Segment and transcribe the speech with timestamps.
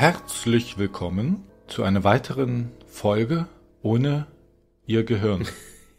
[0.00, 3.48] Herzlich willkommen zu einer weiteren Folge
[3.82, 4.28] ohne
[4.86, 5.44] Ihr Gehirn.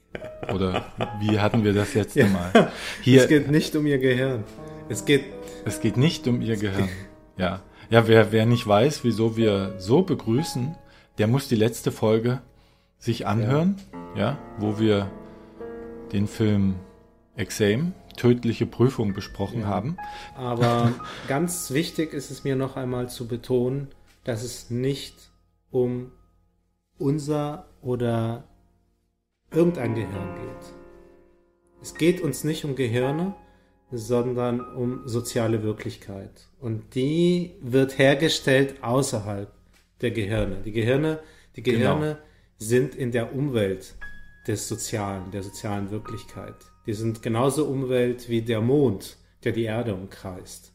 [0.54, 0.86] Oder
[1.20, 2.28] wie hatten wir das letzte Ja.
[2.28, 2.72] Mal?
[3.02, 4.46] Hier, Es geht nicht um ihr Gehirn.
[4.88, 5.26] Es geht.
[5.66, 6.88] es geht nicht um Ihr Gehirn.
[7.36, 10.78] Ja, ja wer, wer nicht weiß, wieso wir so begrüßen,
[11.18, 12.42] der muss die letzte Folge
[13.00, 13.76] sich anhören,
[14.16, 15.12] ja, wo wir
[16.14, 16.76] den Film
[17.36, 19.68] Exam, tödliche Prüfung besprochen Ja.
[19.68, 19.98] haben.
[20.36, 20.92] Aber
[21.28, 23.88] ganz wichtig ist es mir noch einmal zu betonen,
[24.24, 25.16] dass es nicht
[25.72, 26.12] um
[26.98, 28.44] unser oder
[29.52, 30.74] irgendein Gehirn geht.
[31.82, 33.36] Es geht uns nicht um Gehirne,
[33.92, 36.48] sondern um soziale Wirklichkeit.
[36.60, 39.52] Und die wird hergestellt außerhalb
[40.02, 40.58] der Gehirne.
[40.66, 41.20] Die Gehirne,
[41.56, 41.96] die Genau.
[41.96, 42.18] Gehirne
[42.58, 43.96] sind in der Umwelt
[44.48, 46.56] des Sozialen, der sozialen Wirklichkeit.
[46.90, 50.72] Die sind genauso Umwelt wie der Mond, der die Erde umkreist.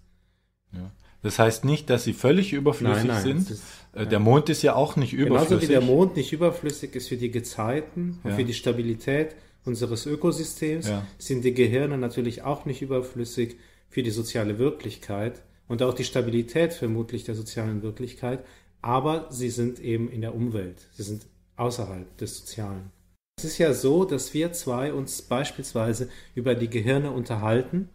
[1.22, 3.38] Das heißt nicht, dass sie völlig überflüssig sind.
[3.38, 3.62] es ist-
[3.94, 5.48] Äh, Der Mond ist ja auch nicht überflüssig.
[5.48, 8.36] Genauso wie der Mond nicht überflüssig ist für die Gezeiten und Ja.
[8.36, 11.04] für die Stabilität unseres Ökosystems, Ja.
[11.18, 13.56] sind die Gehirne natürlich auch nicht überflüssig
[13.88, 18.44] für die soziale Wirklichkeit und auch die Stabilität vermutlich der sozialen Wirklichkeit,
[18.82, 22.92] aber sie sind eben in der Umwelt, sie sind außerhalb des Sozialen.
[23.36, 27.90] Es ist ja so, dass wir zwei uns beispielsweise über die Gehirne unterhalten,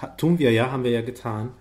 [0.00, 1.54] ha, tun wir ja, haben wir ja getan,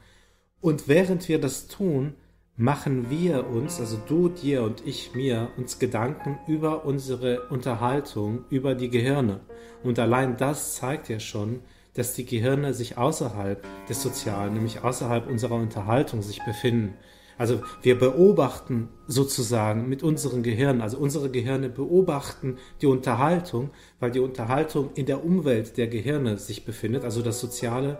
[0.59, 2.15] und während wir das tun,
[2.55, 8.73] machen wir uns, also du dir und ich mir, uns Gedanken über unsere Unterhaltung, über
[8.73, 9.41] die Gehirne.
[9.83, 11.59] Und allein das zeigt ja schon,
[11.93, 16.95] dass die Gehirne sich außerhalb des Sozialen, nämlich außerhalb unserer Unterhaltung sich befinden.
[17.37, 24.19] Also wir beobachten sozusagen mit unseren Gehirnen, also unsere Gehirne beobachten die Unterhaltung, weil die
[24.19, 27.03] Unterhaltung in der Umwelt der Gehirne sich befindet.
[27.03, 27.99] Also das Soziale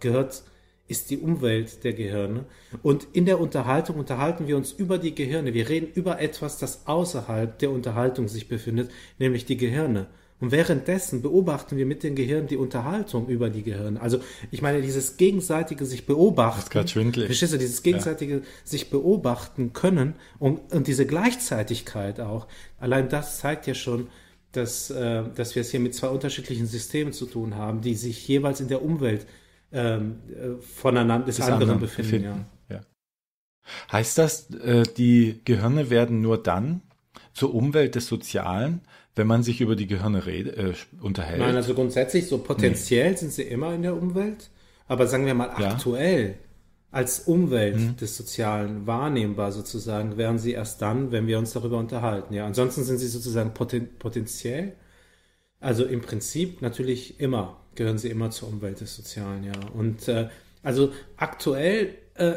[0.00, 0.42] gehört
[0.88, 2.44] ist die Umwelt der Gehirne.
[2.82, 5.54] Und in der Unterhaltung unterhalten wir uns über die Gehirne.
[5.54, 10.08] Wir reden über etwas, das außerhalb der Unterhaltung sich befindet, nämlich die Gehirne.
[10.42, 14.00] Und währenddessen beobachten wir mit den Gehirnen die Unterhaltung über die Gehirne.
[14.00, 14.18] Also
[14.50, 16.68] ich meine, dieses gegenseitige sich beobachten.
[16.74, 17.26] Das ist schwindelig.
[17.26, 22.48] Verstehst du, dieses gegenseitige sich beobachten können und, und diese Gleichzeitigkeit auch.
[22.80, 24.08] Allein das zeigt ja schon,
[24.50, 28.26] dass, äh, dass wir es hier mit zwei unterschiedlichen Systemen zu tun haben, die sich
[28.26, 29.28] jeweils in der Umwelt
[29.70, 32.10] ähm, äh, voneinander des, des anderen, anderen befinden.
[32.10, 32.46] befinden.
[32.68, 32.80] Ja.
[33.92, 36.82] Heißt das, äh, die Gehirne werden nur dann
[37.32, 38.80] zur Umwelt des Sozialen,
[39.14, 41.40] wenn man sich über die Gehirne rede, äh, unterhält?
[41.40, 44.50] Nein, also grundsätzlich, so potenziell sind sie immer in der Umwelt,
[44.88, 45.58] aber sagen wir mal Ja.
[45.58, 45.64] Mhm.
[45.64, 46.34] aktuell
[46.90, 52.34] als Umwelt des Sozialen wahrnehmbar sozusagen, wären sie erst dann, wenn wir uns darüber unterhalten.
[52.34, 54.72] Ja, ansonsten sind sie sozusagen poten potenziell,
[55.58, 59.52] also im Prinzip natürlich immer, gehören sie immer zur Umwelt des Sozialen, ja.
[59.74, 60.28] Und äh,
[60.62, 62.34] also aktuell äh,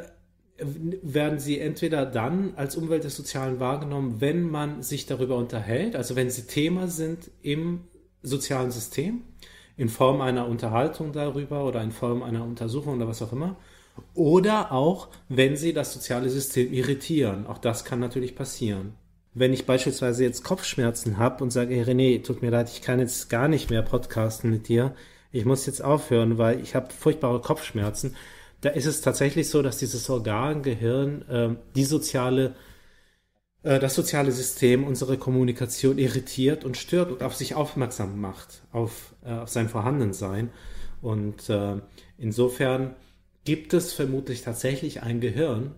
[0.58, 6.16] werden sie entweder dann als Umwelt des Sozialen wahrgenommen, wenn man sich darüber unterhält, also
[6.16, 7.82] wenn sie Thema sind im
[8.22, 9.22] sozialen System,
[9.78, 13.58] in Form einer Unterhaltung darüber oder in Form einer Untersuchung oder was auch immer,
[14.14, 17.48] oder auch, wenn sie das soziale System irritieren.
[17.48, 18.94] Auch das kann natürlich passieren.
[19.34, 23.00] Wenn ich beispielsweise jetzt Kopfschmerzen habe und sage, hey René, tut mir leid, ich kann
[23.00, 24.96] jetzt gar nicht mehr podcasten mit dir,
[25.34, 28.16] ich muss jetzt aufhören, weil ich habe furchtbare Kopfschmerzen,
[28.66, 32.56] da ist es tatsächlich so, dass dieses Organ, Gehirn, ähm, die soziale,
[33.62, 39.14] äh, das soziale System unsere Kommunikation irritiert und stört und auf sich aufmerksam macht, auf,
[39.24, 40.50] äh, auf sein Vorhandensein.
[41.04, 41.75] Und äh,
[42.18, 42.96] insofern
[43.44, 45.75] gibt es vermutlich tatsächlich ein Gehirn,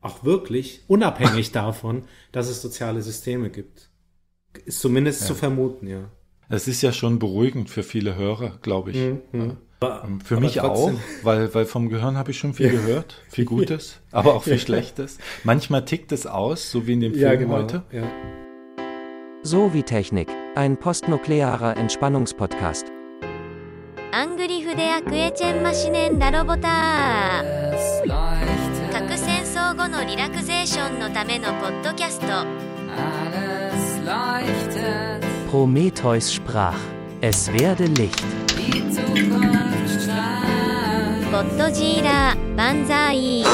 [0.00, 3.90] auch wirklich, unabhängig davon, dass es soziale Systeme gibt.
[4.64, 6.10] Ist zumindest zu vermuten, ja.
[6.48, 8.96] Das ist ja schon beruhigend für viele Hörer, glaube ich.
[9.32, 9.58] Mhm.
[9.81, 13.21] Ähm, Für Aber mich trotzdem- auch, weil, weil vom Gehirn habe ich schon viel gehört,
[13.29, 15.17] viel Gutes, aber auch viel Schlechtes.
[15.43, 17.83] Manchmal tickt es aus, so wie in dem Film heute.
[17.91, 18.05] genau.
[18.05, 18.11] Ja.
[19.43, 22.85] So wie Technik, ein postnuklearer Entspannungspodcast.
[24.11, 28.07] アングリフデアクエチェンマシネンダロボター
[28.93, 36.75] 核戦争後のリラクゼーションのためのポッドキャスト Alles leuchtet, Prometheus sprach,
[37.22, 38.24] Es werde Licht.
[41.30, 43.44] Godzilla, Banzai.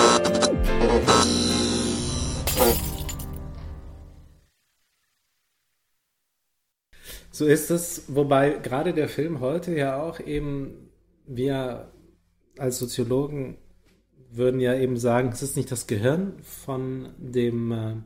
[7.32, 10.88] So ist es, wobei gerade der Film heute ja auch eben,
[11.26, 11.90] wir
[12.58, 13.58] als Soziologen
[14.30, 17.96] würden ja eben sagen, es ist nicht das Gehirn von dem äh,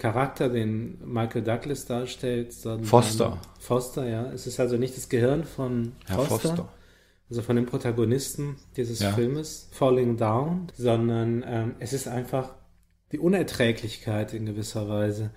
[0.00, 3.38] Charakter, den Michael Douglas darstellt, sondern Foster.
[3.60, 4.32] Foster, ja.
[4.32, 6.68] Es ist also nicht das Gehirn von Herr Foster, Foster.
[7.28, 9.12] also von dem Protagonisten dieses Ja.
[9.12, 12.54] Filmes, Falling Down, sondern ähm, es ist einfach
[13.12, 15.30] die Unerträglichkeit in gewisser Weise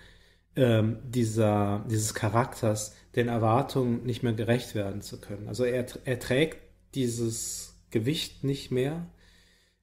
[0.55, 5.47] ähm, dieser, dieses Charakters, den Erwartungen nicht mehr gerecht werden zu können.
[5.47, 6.57] Also er, er trägt
[6.95, 9.05] dieses Gewicht nicht mehr.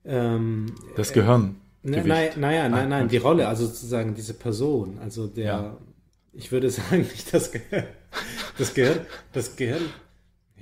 [0.04, 1.56] Ähm, das Gehirn.
[1.82, 5.76] Na, naja, naja, nein, nein, die Rolle, also sozusagen diese Person, also der, ja.
[6.32, 7.86] ich würde sagen, nicht das Gehirn.
[8.58, 9.00] Das Gehirn,
[9.32, 9.82] das Gehirn,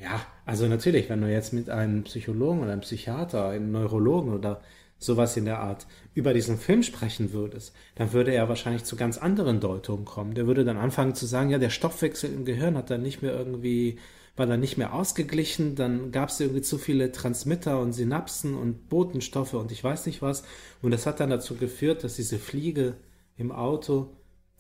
[0.01, 4.61] ja, also natürlich, wenn du jetzt mit einem Psychologen oder einem Psychiater, einem Neurologen oder
[4.99, 9.19] sowas in der Art über diesen Film sprechen würdest, dann würde er wahrscheinlich zu ganz
[9.19, 10.35] anderen Deutungen kommen.
[10.35, 13.33] Der würde dann anfangen zu sagen, ja, der Stoffwechsel im Gehirn hat dann nicht mehr
[13.33, 13.99] irgendwie,
[14.39, 18.89] war dann nicht mehr ausgeglichen, dann gab es irgendwie zu viele Transmitter und Synapsen und
[18.89, 20.45] Botenstoffe und ich weiß nicht was.
[20.83, 22.95] Und das hat dann dazu geführt, dass diese Fliege
[23.37, 24.11] im Auto,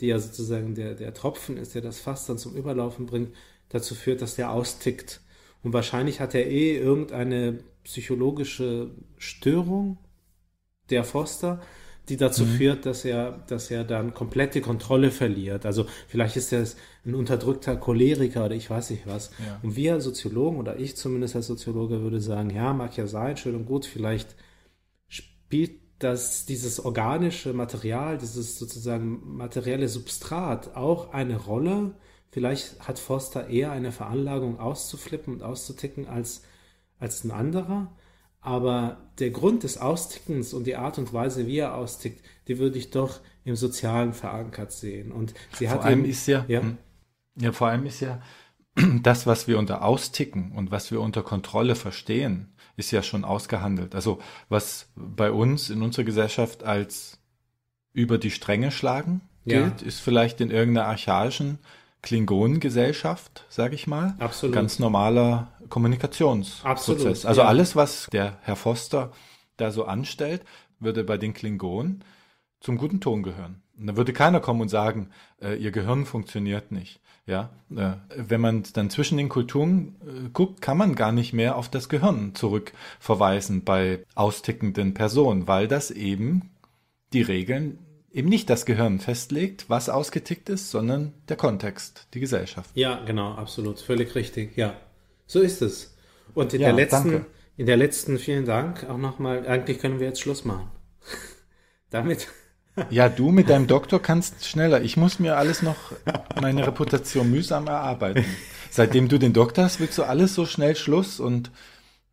[0.00, 3.34] die ja sozusagen der, der Tropfen ist, der das Fass dann zum Überlaufen bringt,
[3.68, 5.20] dazu führt, dass der austickt.
[5.62, 9.98] Und wahrscheinlich hat er eh irgendeine psychologische Störung,
[10.90, 11.60] der Foster,
[12.08, 12.56] die dazu mhm.
[12.56, 15.66] führt, dass er, dass er dann komplett die Kontrolle verliert.
[15.66, 16.64] Also vielleicht ist er
[17.04, 19.30] ein unterdrückter Choleriker oder ich weiß nicht was.
[19.44, 19.60] Ja.
[19.62, 23.54] Und wir Soziologen oder ich zumindest als Soziologe würde sagen, ja, mag ja sein, schön
[23.54, 24.36] und gut, vielleicht
[25.06, 31.94] spielt das, dieses organische Material, dieses sozusagen materielle Substrat auch eine Rolle.
[32.30, 36.42] Vielleicht hat Foster eher eine Veranlagung auszuflippen und auszuticken als,
[36.98, 37.90] als ein anderer.
[38.40, 42.78] Aber der Grund des Austickens und die Art und Weise, wie er austickt, die würde
[42.78, 45.12] ich doch im Sozialen verankert sehen.
[45.12, 46.78] Und sie hat vor allem eben, ist ja, ja, hm.
[47.36, 48.22] ja, vor allem ist ja
[49.02, 53.94] das, was wir unter Austicken und was wir unter Kontrolle verstehen, ist ja schon ausgehandelt.
[53.94, 57.18] Also was bei uns in unserer Gesellschaft als
[57.92, 59.86] über die Stränge schlagen gilt, ja.
[59.86, 61.58] ist vielleicht in irgendeiner archaischen
[62.02, 64.14] Klingonengesellschaft, sage ich mal.
[64.18, 64.54] Absolut.
[64.54, 66.64] Ganz normaler Kommunikationsprozess.
[66.64, 67.46] Absolut, also ja.
[67.46, 69.12] alles, was der Herr Foster
[69.56, 70.42] da so anstellt,
[70.80, 72.04] würde bei den Klingonen
[72.60, 73.62] zum guten Ton gehören.
[73.78, 75.10] Und da würde keiner kommen und sagen,
[75.40, 77.00] äh, ihr Gehirn funktioniert nicht.
[77.26, 81.56] Ja, äh, wenn man dann zwischen den Kulturen äh, guckt, kann man gar nicht mehr
[81.56, 86.50] auf das Gehirn zurückverweisen bei austickenden Personen, weil das eben
[87.12, 87.78] die Regeln
[88.10, 92.70] eben nicht das Gehirn festlegt, was ausgetickt ist, sondern der Kontext, die Gesellschaft.
[92.74, 94.56] Ja, genau, absolut, völlig richtig.
[94.56, 94.74] Ja,
[95.28, 95.94] so ist es.
[96.34, 97.26] Und in ja, der letzten, danke.
[97.56, 99.46] in der letzten, vielen Dank auch nochmal.
[99.46, 100.68] Eigentlich können wir jetzt Schluss machen.
[101.90, 102.28] Damit.
[102.90, 104.82] Ja, du mit deinem Doktor kannst schneller.
[104.82, 105.76] Ich muss mir alles noch
[106.40, 108.24] meine Reputation mühsam erarbeiten.
[108.70, 111.50] Seitdem du den Doktor hast, willst du alles so schnell Schluss und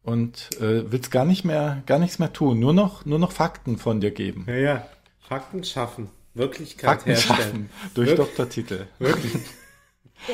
[0.01, 2.59] und äh, willst gar nicht mehr gar nichts mehr tun.
[2.59, 4.45] Nur noch nur noch Fakten von dir geben.
[4.47, 4.88] Ja, ja.
[5.19, 7.38] Fakten schaffen, Wirklichkeit Fakten herstellen.
[7.38, 8.88] Schaffen, durch Wir Doktortitel.
[9.00, 9.33] Wirklich.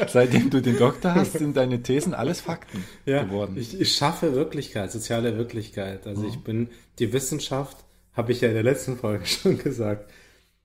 [0.07, 3.57] Seitdem du den Doktor hast, sind deine Thesen alles Fakten ja, geworden.
[3.57, 6.07] Ich, ich schaffe Wirklichkeit, soziale Wirklichkeit.
[6.07, 6.27] Also oh.
[6.29, 6.69] ich bin,
[6.99, 7.77] die Wissenschaft,
[8.13, 10.09] habe ich ja in der letzten Folge schon gesagt,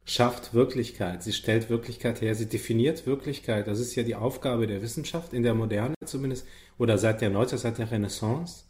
[0.04, 1.22] schafft Wirklichkeit.
[1.22, 3.66] Sie stellt Wirklichkeit her, sie definiert Wirklichkeit.
[3.66, 6.46] Das ist ja die Aufgabe der Wissenschaft, in der Moderne zumindest,
[6.78, 8.64] oder seit der Neuzeit, seit der Renaissance,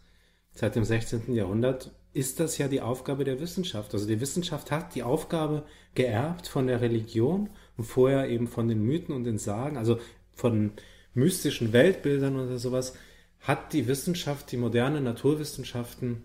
[0.52, 1.34] seit dem 16.
[1.34, 3.93] Jahrhundert ist das ja die Aufgabe der Wissenschaft.
[3.93, 5.64] Also die Wissenschaft hat die Aufgabe
[5.94, 9.98] geerbt von der Religion und vorher eben von den Mythen und den Sagen, also
[10.36, 10.72] von
[11.14, 12.94] mystischen Weltbildern oder sowas,
[13.40, 16.22] hat die Wissenschaft, die moderne Naturwissenschaften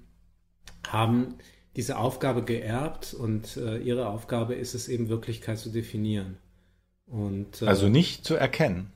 [0.87, 1.35] haben
[1.75, 6.37] diese Aufgabe geerbt und äh, ihre Aufgabe ist es eben Wirklichkeit zu definieren.
[7.07, 8.91] Und, äh, also nicht zu erkennen.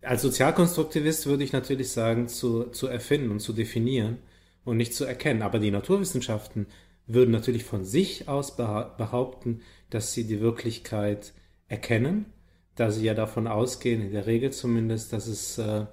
[0.00, 4.18] Als Sozialkonstruktivist würde ich natürlich sagen, zu, zu erfinden und zu definieren
[4.64, 5.42] und nicht zu erkennen.
[5.42, 6.66] Aber die Naturwissenschaften
[7.06, 11.32] würden natürlich von sich aus behaupten, dass sie die Wirklichkeit
[11.68, 12.26] erkennen,
[12.76, 15.86] da sie ja davon ausgehen, in der Regel zumindest, dass es, äh,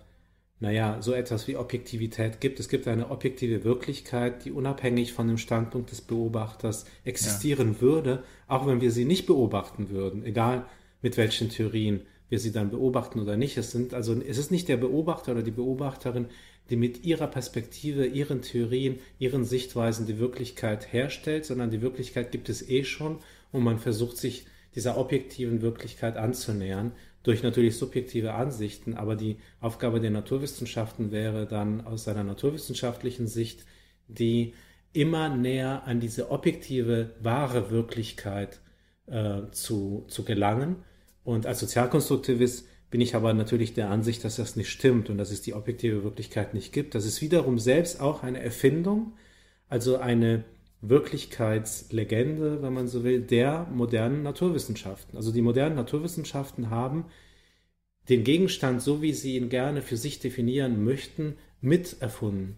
[0.60, 2.60] naja, so etwas wie Objektivität gibt.
[2.60, 7.82] Es gibt eine objektive Wirklichkeit, die unabhängig von dem Standpunkt des Beobachters existieren ja.
[7.82, 10.66] würde, auch wenn wir sie nicht beobachten würden, egal
[11.02, 13.58] mit welchen Theorien wir sie dann beobachten oder nicht.
[13.58, 16.28] Es sind also, es ist nicht der Beobachter oder die Beobachterin,
[16.70, 22.48] die mit ihrer Perspektive, ihren Theorien, ihren Sichtweisen die Wirklichkeit herstellt, sondern die Wirklichkeit gibt
[22.48, 23.20] es eh schon
[23.52, 30.00] und man versucht sich dieser objektiven Wirklichkeit anzunähern, durch natürlich subjektive Ansichten, aber die Aufgabe
[30.00, 33.66] der Naturwissenschaften wäre dann aus einer naturwissenschaftlichen Sicht,
[34.08, 34.54] die
[34.94, 38.60] immer näher an diese objektive, wahre Wirklichkeit
[39.08, 40.78] äh, zu, zu gelangen.
[41.24, 45.32] Und als Sozialkonstruktivist bin ich aber natürlich der Ansicht, dass das nicht stimmt und dass
[45.32, 46.96] es die objektive Wirklichkeit nicht gibt.
[46.96, 49.14] Das ist wiederum selbst auch eine Erfindung,
[49.70, 50.44] also eine
[50.82, 55.16] Wirklichkeitslegende, wenn man so will, der modernen Naturwissenschaften.
[55.16, 57.06] Also die modernen Naturwissenschaften haben
[58.10, 62.58] den Gegenstand, so wie sie ihn gerne für sich definieren möchten, mit erfunden.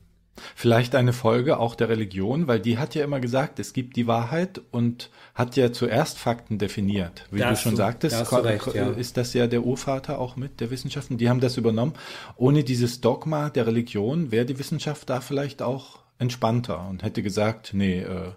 [0.55, 4.07] Vielleicht eine Folge auch der Religion, weil die hat ja immer gesagt, es gibt die
[4.07, 7.27] Wahrheit und hat ja zuerst Fakten definiert.
[7.29, 8.89] Wie Da du schon sagtest, da recht, ja.
[8.91, 11.19] ist das ja der Urvater auch mit der Wissenschaften.
[11.19, 11.93] Die haben das übernommen.
[12.35, 17.71] Ohne dieses Dogma der Religion wäre die Wissenschaft da vielleicht auch entspannter und hätte gesagt,
[17.73, 18.31] nee, äh,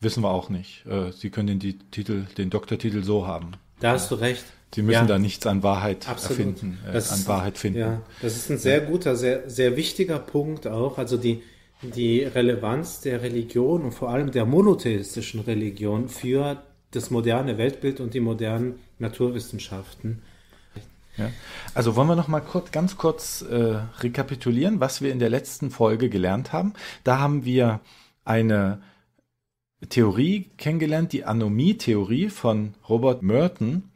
[0.00, 0.84] wissen wir auch nicht.
[0.86, 3.52] Äh, Sie können den Titel, den Doktortitel so haben.
[3.80, 4.44] Da hast du recht.
[4.74, 5.06] Sie müssen Ja.
[5.06, 6.38] da nichts an Wahrheit Absolut.
[6.40, 7.78] erfinden, äh, Das an ist- Wahrheit finden.
[7.78, 10.98] Ja, das ist ein sehr guter, sehr, sehr wichtiger Punkt auch.
[10.98, 11.42] Also die,
[11.82, 18.14] die Relevanz der Religion und vor allem der monotheistischen Religion für das moderne Weltbild und
[18.14, 20.22] die modernen Naturwissenschaften.
[21.16, 21.30] Ja.
[21.74, 25.70] Also wollen wir noch mal kurz, ganz kurz äh, rekapitulieren, was wir in der letzten
[25.70, 26.74] Folge gelernt haben.
[27.04, 27.80] Da haben wir
[28.24, 28.80] eine
[29.88, 33.90] Theorie kennengelernt, die Anomie-Theorie von Robert Merton,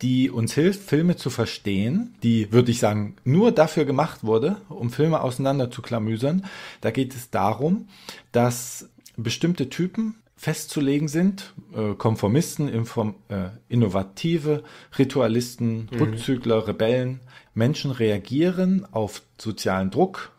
[0.00, 4.90] die uns hilft, Filme zu verstehen, die, würde ich sagen, nur dafür gemacht wurde, um
[4.90, 6.46] Filme auseinander zu klamüsern.
[6.80, 7.88] Da geht es darum,
[8.30, 14.62] dass bestimmte Typen festzulegen sind, äh, Konformisten, Inform äh, Innovative,
[14.96, 17.20] Ritualisten, Rückzügler, Rebellen.
[17.54, 20.30] Menschen reagieren auf sozialen Druck,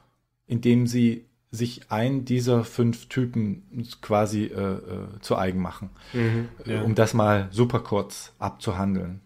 [0.48, 6.82] indem sie sich einen dieser fünf Typen quasi äh, äh, zu eigen machen, äh, ja.
[6.82, 9.20] um das mal super kurz abzuhandeln.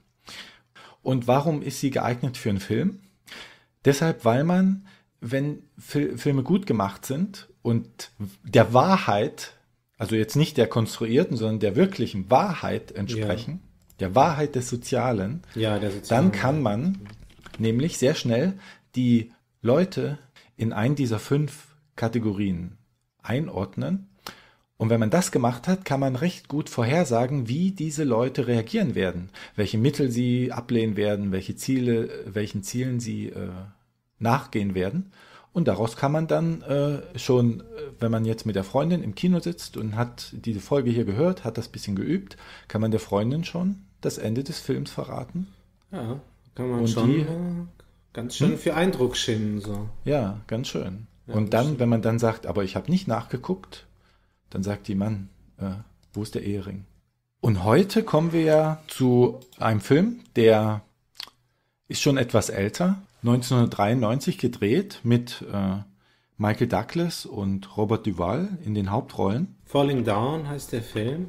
[1.03, 3.01] Und warum ist sie geeignet für einen Film?
[3.85, 4.87] Deshalb, weil man,
[5.21, 8.11] wenn Fil Filme gut gemacht sind und
[8.43, 9.53] der Wahrheit,
[10.03, 13.61] also jetzt nicht der konstruierten, sondern der wirklichen Wahrheit entsprechen,
[14.01, 16.99] der Wahrheit des Sozialen, Ja, der soziale- dann kann man
[17.57, 18.53] nämlich sehr schnell
[18.97, 19.31] die
[19.61, 20.17] Leute
[20.57, 22.77] in einen dieser fünf Kategorien
[23.21, 24.09] einordnen.
[24.75, 28.95] Und wenn man das gemacht hat, kann man recht gut vorhersagen, wie diese Leute reagieren
[28.95, 33.47] werden, welche Mittel sie ablehnen werden, welche Ziele, welchen Zielen sie äh,
[34.19, 35.13] nachgehen werden.
[35.53, 37.63] Und daraus kann man dann äh, schon, äh,
[37.99, 41.43] wenn man jetzt mit der Freundin im Kino sitzt und hat diese Folge hier gehört,
[41.43, 45.47] hat das bisschen geübt, kann man der Freundin schon das Ende des Films verraten.
[45.91, 46.19] Ja,
[46.55, 47.27] kann man Und schon die- äh,
[48.13, 49.61] ganz schön für Eindruck schinden.
[49.61, 49.89] So.
[50.05, 51.07] Ja, ganz schön.
[51.27, 53.85] und dann, wenn man dann sagt, aber ich habe nicht nachgeguckt,
[54.49, 55.69] dann sagt die Mann, äh,
[56.13, 56.83] wo ist der Ehering?
[57.41, 60.81] Und heute kommen wir ja zu einem Film, der
[61.87, 65.77] ist schon etwas älter, 1993 gedreht mit äh,
[66.37, 69.55] Michael Douglas und Robert Duvall in den Hauptrollen.
[69.65, 71.27] Falling Down heißt der Film.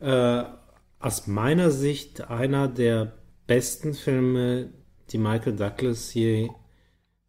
[0.00, 0.42] Äh,
[1.00, 3.12] aus meiner Sicht einer der
[3.46, 4.70] besten Filme,
[5.10, 6.48] die Michael Douglas hier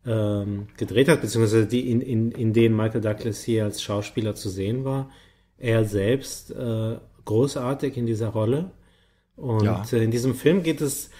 [0.05, 4.49] ähm, gedreht hat, beziehungsweise die in, in, in denen Michael Douglas hier als Schauspieler zu
[4.49, 5.11] sehen war.
[5.57, 8.71] Er selbst äh, großartig in dieser Rolle.
[9.35, 9.83] Und Ja.
[9.91, 11.11] äh, in diesem Film geht es,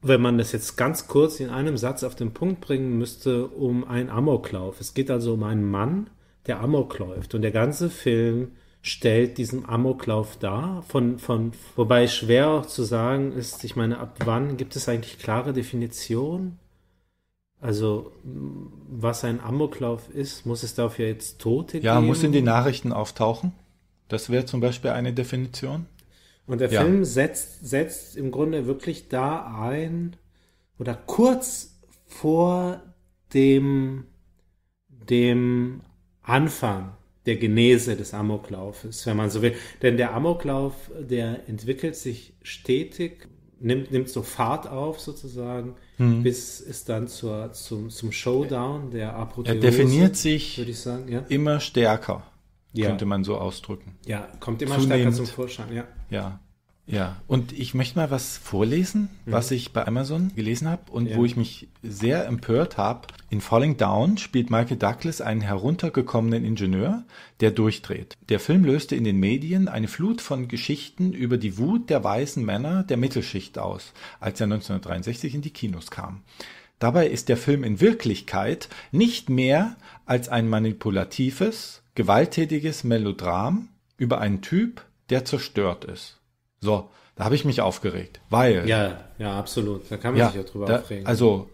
[0.00, 3.84] wenn man das jetzt ganz kurz in einem Satz auf den Punkt bringen müsste, um
[3.84, 4.80] einen Amoklauf.
[4.80, 6.08] Es geht also um einen Mann,
[6.46, 7.34] der Amok läuft.
[7.34, 10.82] Und der ganze Film stellt diesen Amoklauf dar.
[10.82, 15.18] Von, von, wobei schwer auch zu sagen ist, ich meine, ab wann gibt es eigentlich
[15.18, 16.58] klare Definition?
[17.60, 22.06] Also, was ein Amoklauf ist, muss es dafür jetzt Tote Ja, geben?
[22.06, 23.52] muss in den Nachrichten auftauchen.
[24.06, 25.86] Das wäre zum Beispiel eine Definition.
[26.48, 26.82] Und der Ja.
[26.82, 30.16] Film setzt, setzt im Grunde wirklich da ein
[30.78, 32.82] oder kurz vor
[33.34, 34.04] dem,
[34.88, 35.82] dem
[36.22, 36.92] Anfang
[37.26, 39.54] der Genese des Amoklaufes, wenn man so will.
[39.82, 43.28] Denn der Amoklauf, der entwickelt sich stetig,
[43.60, 46.22] nimmt, nimmt so Fahrt auf sozusagen, Hm.
[46.22, 51.24] bis es dann zur, zum, zum Showdown der Er Apotheose, definiert sich sagen, ja.
[51.28, 52.22] immer stärker,
[52.72, 52.86] Ja.
[52.86, 53.98] könnte man so ausdrücken.
[54.06, 55.16] Ja, kommt immer stärker Zunehmend.
[55.16, 55.84] zum Vorschein, ja.
[56.10, 56.40] Ja,
[56.90, 57.16] ja.
[57.26, 61.16] Und ich möchte mal was vorlesen, was ich bei Amazon gelesen habe und Ja.
[61.16, 63.08] wo ich mich sehr empört habe.
[63.28, 67.04] In Falling Down spielt Michael Douglas einen heruntergekommenen Ingenieur,
[67.40, 68.16] der durchdreht.
[68.30, 72.42] Der Film löste in den Medien eine Flut von Geschichten über die Wut der weißen
[72.42, 76.22] Männer der Mittelschicht aus, als er 1963 in die Kinos kam.
[76.78, 84.40] Dabei ist der Film in Wirklichkeit nicht mehr als ein manipulatives, gewalttätiges Melodram über einen
[84.40, 86.18] Typ, der zerstört ist.
[86.60, 89.90] So, da habe ich mich aufgeregt, weil Ja, ja, absolut.
[89.90, 91.06] Da kann man ja, sich ja drüber da, aufregen.
[91.06, 91.48] also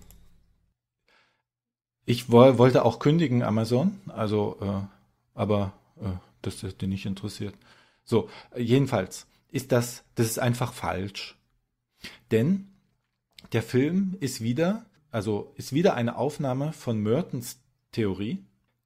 [2.07, 4.87] ich woll, wollte auch kündigen Amazon, also äh,
[5.35, 6.09] aber äh,
[6.43, 7.55] das ist dir nicht interessiert.
[8.05, 11.37] So, jedenfalls ist das, das ist einfach falsch,
[12.31, 12.69] denn
[13.53, 17.61] der Film ist wieder, also ist wieder eine Aufnahme von Mertens
[17.93, 18.45] Theorie.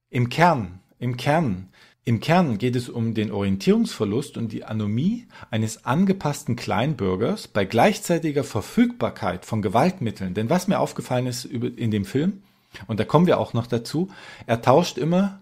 [0.09, 1.69] Im Kern, im Kern,
[2.05, 8.43] im Kern geht es um den Orientierungsverlust und die Anomie eines angepassten Kleinbürgers bei gleichzeitiger
[8.43, 10.33] Verfügbarkeit von Gewaltmitteln.
[10.33, 12.41] Denn was mir aufgefallen ist in dem Film,
[12.87, 14.09] und da kommen wir auch noch dazu,
[14.47, 15.41] er tauscht immer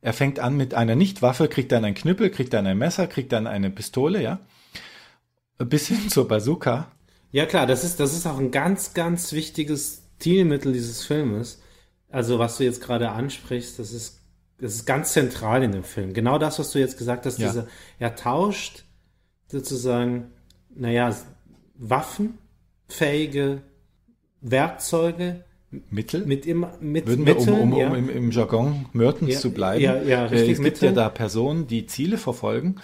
[0.00, 3.32] Er fängt an mit einer Nichtwaffe, kriegt dann ein Knüppel, kriegt dann ein Messer, kriegt
[3.32, 4.38] dann eine Pistole, ja.
[5.58, 6.92] Bis hin zur Bazooka.
[7.32, 11.60] Ja klar, das ist, das ist auch ein ganz, ganz wichtiges Stilmittel dieses Filmes.
[12.08, 14.20] Also was du jetzt gerade ansprichst, das ist,
[14.58, 16.14] das ist ganz zentral in dem Film.
[16.14, 17.48] Genau das, was du jetzt gesagt hast, Ja.
[17.48, 18.84] diese, er tauscht
[19.48, 20.32] sozusagen,
[20.74, 21.14] naja,
[21.74, 23.62] waffenfähige
[24.40, 25.44] Werkzeuge
[25.90, 26.24] Mittel.
[26.26, 27.94] mit immer, mit Würden wir, um, Mitteln, um, um ja.
[27.94, 29.82] im, im Jargon Mertens Ja, zu bleiben.
[29.82, 30.88] ja, ja, äh, richtig, es gibt Mittel.
[30.90, 32.76] ja da Personen, die Ziele verfolgen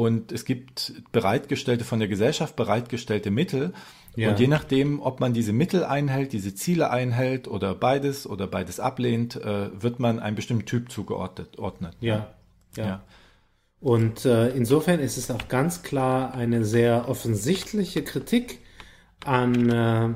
[0.00, 3.74] und es gibt bereitgestellte, von der Gesellschaft bereitgestellte Mittel.
[4.16, 4.30] Ja.
[4.30, 8.80] Und je nachdem, ob man diese Mittel einhält, diese Ziele einhält oder beides oder beides
[8.80, 11.58] ablehnt, äh, wird man einem bestimmten Typ zugeordnet.
[11.58, 11.96] Ordnet.
[12.00, 12.32] ja,
[12.76, 12.86] ja.
[12.86, 13.02] Ja.
[13.80, 18.60] Und äh, insofern ist es auch ganz klar eine sehr offensichtliche Kritik
[19.26, 20.08] an äh,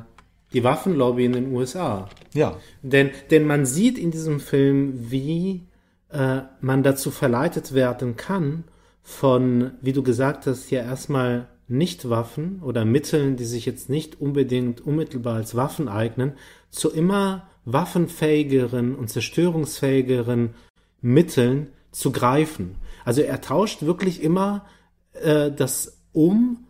[0.55, 2.09] die Waffenlobby in den USA.
[2.33, 2.57] ja.
[2.81, 5.67] Denn, denn man sieht in diesem Film, wie
[6.09, 8.65] äh, man dazu verleitet werden kann,
[9.05, 14.81] von, wie du gesagt hast, ja erstmal Nicht-Waffen oder Mitteln, die sich jetzt nicht unbedingt
[14.81, 16.33] unmittelbar als Waffen eignen,
[16.71, 20.55] zu immer waffenfähigeren und zerstörungsfähigeren
[21.03, 22.77] Mitteln zu greifen.
[23.05, 24.65] Also er tauscht wirklich immer
[25.13, 26.67] äh, das um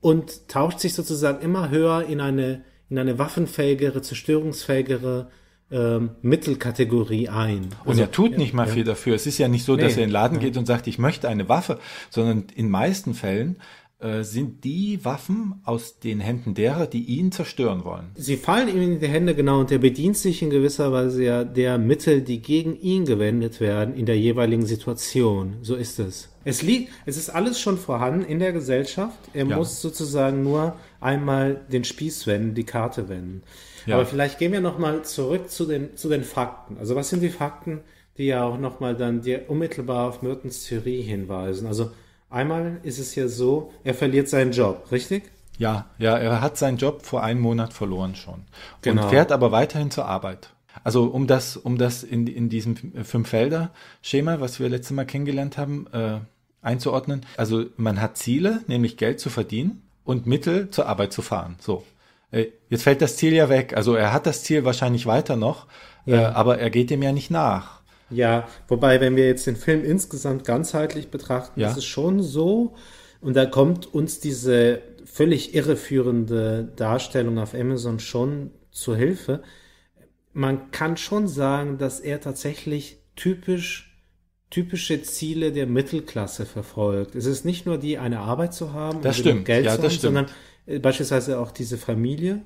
[0.00, 5.30] und tauscht sich sozusagen immer höher in eine, in eine waffenfähigere, zerstörungsfähigere
[5.72, 7.68] ähm, Mittelkategorie ein.
[7.84, 9.14] Und er tut nicht mal viel dafür.
[9.14, 10.00] Es ist ja nicht so, dass Also, Nee.
[10.00, 11.78] er in den Laden geht und sagt, ich möchte eine Waffe,
[12.10, 13.56] sondern in meisten Fällen
[14.00, 18.06] äh, sind die Waffen aus den Händen derer, die ihn zerstören wollen.
[18.14, 21.44] Sie fallen ihm in die Hände, genau, und er bedient sich in gewisser Weise ja
[21.44, 25.58] der Mittel, die gegen ihn gewendet werden in der jeweiligen Situation.
[25.60, 26.30] So ist es.
[26.44, 29.18] Es liegt, es ist alles schon vorhanden in der Gesellschaft.
[29.34, 29.56] Er Ja.
[29.58, 33.42] muss sozusagen nur einmal den Spieß wenden, die Karte wenden.
[33.86, 33.96] Ja.
[33.96, 36.78] Aber vielleicht gehen wir nochmal zurück zu den, zu den Fakten.
[36.78, 37.80] Also was sind die Fakten,
[38.18, 41.66] die ja auch nochmal dann dir unmittelbar auf Mertens Theorie hinweisen?
[41.66, 41.90] Also
[42.28, 45.24] einmal ist es ja so, er verliert seinen Job, richtig?
[45.58, 48.44] Ja, ja, er hat seinen Job vor einem Monat verloren schon.
[48.82, 49.02] Genau.
[49.02, 50.50] Und fährt aber weiterhin zur Arbeit.
[50.84, 55.86] Also um das, um das in, in diesem Fünf-Felder-Schema, was wir letztes Mal kennengelernt haben,
[55.92, 56.20] äh,
[56.62, 57.26] einzuordnen.
[57.36, 61.56] Also man hat Ziele, nämlich Geld zu verdienen und Mittel zur Arbeit zu fahren.
[61.60, 61.84] So.
[62.30, 63.76] Äh, Jetzt fällt das Ziel ja weg.
[63.76, 65.66] Also er hat das Ziel wahrscheinlich weiter noch,
[66.06, 67.80] äh, aber er geht dem ja nicht nach.
[68.10, 71.70] Ja, wobei, wenn wir jetzt den Film insgesamt ganzheitlich betrachten, Ja.
[71.70, 72.74] ist es schon so,
[73.20, 79.42] und da kommt uns diese völlig irreführende Darstellung auf Amazon schon zur Hilfe.
[80.32, 84.00] Man kann schon sagen, dass er tatsächlich typisch,
[84.50, 87.14] typische Ziele der Mittelklasse verfolgt.
[87.14, 89.44] Es ist nicht nur die, eine Arbeit zu haben, Das und stimmt.
[89.44, 90.28] Geld Ja, zu haben, sondern äh,
[90.78, 92.42] beispielsweise auch diese Familie,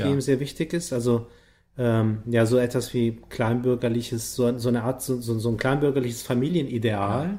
[0.00, 0.08] die Ja.
[0.08, 0.92] ihm sehr wichtig ist.
[0.92, 1.26] Also
[1.78, 7.38] ähm, ja, so etwas wie kleinbürgerliches, so, so eine Art, so, so, ein kleinbürgerliches Familienideal,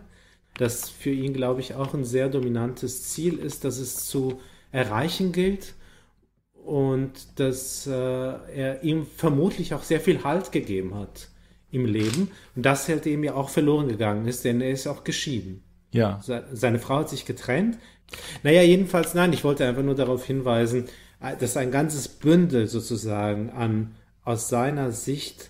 [0.57, 4.39] das für ihn, glaube ich, auch ein sehr dominantes Ziel ist, dass es zu
[4.71, 5.73] erreichen gilt
[6.53, 11.29] und dass äh, er ihm vermutlich auch sehr viel Halt gegeben hat
[11.71, 15.03] im Leben und das halt eben ja auch verloren gegangen ist, denn er ist auch
[15.03, 15.63] geschieden.
[15.91, 16.19] Ja.
[16.21, 17.77] Se- Seine Frau hat sich getrennt.
[18.43, 20.85] Naja, jedenfalls, nein, ich wollte einfach nur darauf hinweisen,
[21.21, 25.49] äh, dass ein ganzes Bündel sozusagen an aus seiner Sicht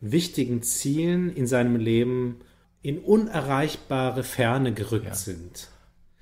[0.00, 2.40] wichtigen Zielen in seinem Leben
[2.82, 5.68] in unerreichbare Ferne gerückt sind.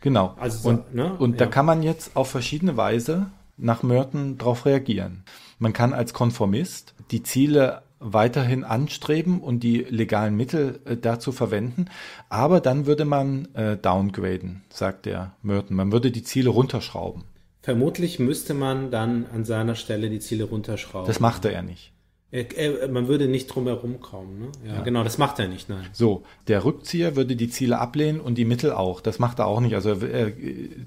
[0.01, 0.35] Genau.
[0.39, 1.15] Also so, und ne?
[1.19, 1.51] und da Ja.
[1.51, 5.25] kann man jetzt auf verschiedene Weise nach Merton darauf reagieren.
[5.59, 11.87] Man kann als Konformist die Ziele weiterhin anstreben und die legalen Mittel äh, dazu verwenden,
[12.29, 15.77] aber dann würde man äh, downgraden, sagt der Merton.
[15.77, 17.25] Man würde die Ziele runterschrauben.
[17.63, 21.07] Vermutlich müsste man dann an seiner Stelle die Ziele runterschrauben.
[21.07, 21.94] Das machte er nicht.
[22.91, 24.41] Man würde nicht drum herum kommen.
[24.41, 24.73] Ne?
[24.73, 25.87] Ja, genau, das macht er nicht, nein.
[25.93, 29.01] So, der Rückzieher würde die Ziele ablehnen und die Mittel auch.
[29.01, 29.75] Das macht er auch nicht.
[29.75, 30.33] Also er,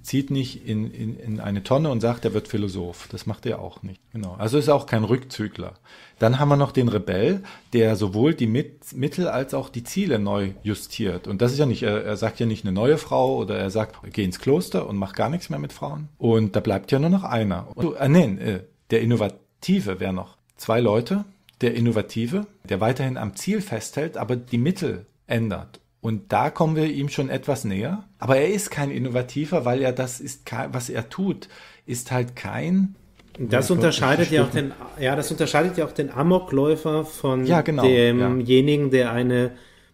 [0.04, 3.08] zieht nicht in, in, in eine Tonne und sagt, er wird Philosoph.
[3.10, 4.02] Das macht er auch nicht.
[4.12, 4.36] Genau.
[4.38, 5.76] Also ist er auch kein Rückzügler.
[6.20, 10.20] Dann haben wir noch den Rebell, der sowohl die Mit Mittel als auch die Ziele
[10.20, 11.28] neu justiert.
[11.28, 13.70] Und das ist ja nicht, er, er sagt ja nicht eine neue Frau oder er
[13.70, 16.10] sagt, geh ins Kloster und mach gar nichts mehr mit Frauen.
[16.18, 17.68] Und da bleibt ja nur noch einer.
[17.76, 21.26] Und, äh, nee, äh, der Innovative wäre noch zwei Leute.
[21.62, 25.80] Der Innovative, der weiterhin am Ziel festhält, aber die Mittel ändert.
[26.02, 28.04] Und da kommen wir ihm schon etwas näher.
[28.20, 31.50] Aber er ist kein Innovativer, weil er das ist, was er tut,
[31.86, 32.96] ist halt kein
[33.40, 37.62] Das Ja, unterscheidet ja auch den, ja, das unterscheidet ja auch den Amokläufer von Ja,
[37.62, 39.52] genau, demjenigen, der eine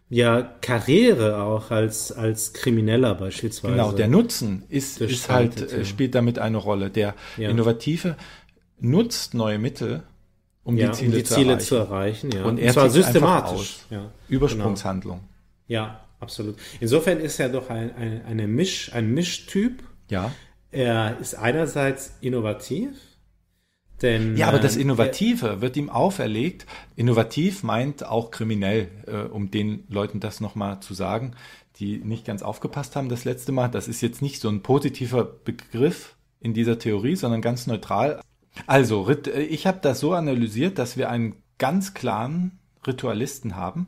[0.10, 3.74] ja Karriere auch als als Krimineller beispielsweise.
[3.74, 5.86] Genau, der Nutzen ist, ist halt, äh, ja.
[5.86, 6.90] spielt damit eine Rolle.
[6.90, 7.50] Der Ja.
[7.50, 8.16] Innovative
[8.80, 10.04] nutzt neue Mittel,
[10.64, 11.68] um ja, die Ziele, um die zu, Ziele erreichen.
[11.68, 12.32] zu erreichen.
[12.32, 12.44] Ja.
[12.46, 13.78] Und er zwar tickt einfach systematisch.
[13.90, 14.12] Ja.
[14.30, 15.22] Übersprungshandlung.
[15.68, 16.58] Ja, absolut.
[16.80, 19.84] Insofern ist er doch ein, ein, eine Misch, ein Mischtyp.
[20.10, 20.32] Ja.
[20.72, 22.96] Er ist einerseits innovativ,
[24.02, 26.66] denn Ja, aber das ähm, Innovative wird ihm auferlegt.
[26.96, 31.36] Innovativ meint auch kriminell, äh, um den Leuten das nochmal zu sagen,
[31.78, 33.70] die nicht ganz aufgepasst haben das letzte Mal.
[33.70, 38.22] Das ist jetzt nicht so ein positiver Begriff in dieser Theorie, sondern ganz neutral.
[38.68, 43.88] Also, äh, ich habe das so analysiert, dass wir einen ganz klaren Ritualisten haben,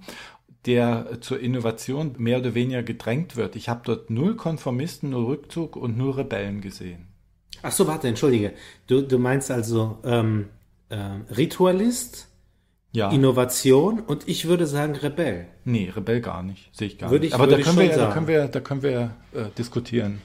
[0.65, 3.56] der zur Innovation mehr oder weniger gedrängt wird.
[3.56, 7.08] Ich habe dort null Konformisten, null Rückzug und null Rebellen gesehen.
[7.62, 8.54] Ach so, warte, entschuldige.
[8.88, 10.47] Du, du meinst also ähm,
[10.89, 12.28] ähm, Ritualist,
[12.91, 13.12] Ja.
[13.12, 15.47] Innovation und ich würde sagen Rebell.
[15.65, 16.69] Nee, Rebell gar nicht.
[16.75, 17.34] Sehe ich gar Würde nicht.
[17.34, 18.13] ich- Aber da können, wir, schon ja- da sagen.
[18.13, 20.21] können wir, da können wir äh, diskutieren.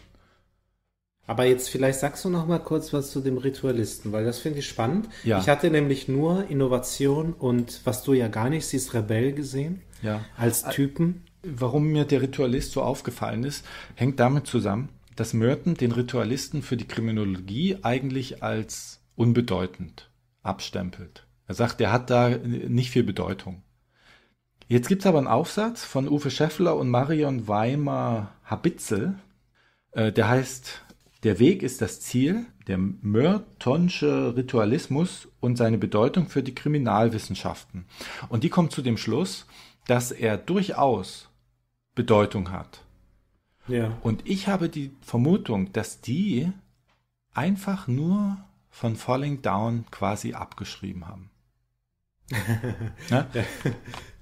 [1.26, 4.58] Aber jetzt vielleicht sagst du noch mal kurz was zu dem Ritualisten, weil das finde
[4.60, 5.08] ich spannend.
[5.22, 5.38] Ja.
[5.38, 10.24] Ich hatte nämlich nur Innovation und was du ja gar nicht siehst, Rebell gesehen Ja.
[10.36, 11.22] als Typen.
[11.42, 16.76] Warum mir der Ritualist so aufgefallen ist, hängt damit zusammen, dass Merton den Ritualisten für
[16.76, 20.10] die Kriminologie eigentlich als unbedeutend
[20.42, 21.26] abstempelt.
[21.46, 23.62] Er sagt, der hat da nicht viel Bedeutung.
[24.68, 29.14] Jetzt gibt es aber einen Aufsatz von Uwe Scheffler und Marion Weimer-Habitzel,
[29.92, 30.82] äh, der heißt
[31.22, 37.84] Der Weg ist das Ziel, der Mertonsche Ritualismus und seine Bedeutung für die Kriminalwissenschaften.
[38.30, 39.46] Und die kommt zu dem Schluss,
[39.86, 41.28] dass er durchaus
[41.94, 42.80] Bedeutung hat.
[43.68, 43.98] Ja.
[44.02, 46.50] Und ich habe die Vermutung, dass die
[47.34, 48.38] einfach nur
[48.70, 51.30] von Falling Down quasi abgeschrieben haben.
[53.10, 53.26] ja?
[53.34, 53.44] ja,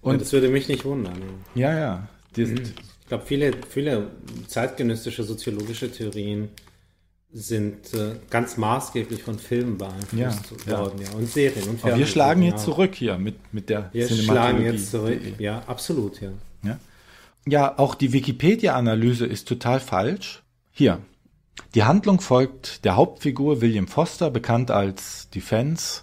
[0.00, 1.22] Und das würde mich nicht wundern.
[1.54, 2.08] ja, ja.
[2.34, 4.10] Die, Ich glaube, viele, viele
[4.48, 6.50] zeitgenössische soziologische Theorien
[7.30, 10.80] sind äh, ganz maßgeblich von Filmen beeinflusst Ja, ja.
[10.80, 11.10] worden, ja.
[11.16, 12.64] Und Serien und Aber wir schlagen jetzt ja.
[12.64, 15.20] zurück hier mit, mit der Wir schlagen jetzt zurück.
[15.38, 16.30] Ja, absolut, ja.
[16.62, 16.78] Ja?
[17.46, 20.42] ja, auch die Wikipedia-Analyse ist total falsch.
[20.70, 21.00] Hier.
[21.74, 26.02] Die Handlung folgt der Hauptfigur William Foster, bekannt als Defense,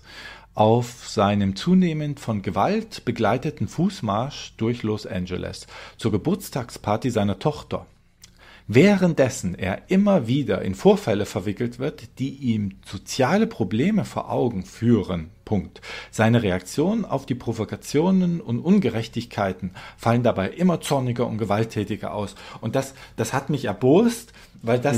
[0.53, 5.65] auf seinem zunehmend von Gewalt begleiteten Fußmarsch durch Los Angeles
[5.97, 7.87] zur Geburtstagsparty seiner Tochter.
[8.67, 15.29] Währenddessen er immer wieder in Vorfälle verwickelt wird, die ihm soziale Probleme vor Augen führen.
[15.45, 15.81] Punkt.
[16.09, 22.33] Seine Reaktionen auf die Provokationen und Ungerechtigkeiten fallen dabei immer zorniger und gewalttätiger aus.
[22.59, 24.97] Und das, das hat mich erbost, weil das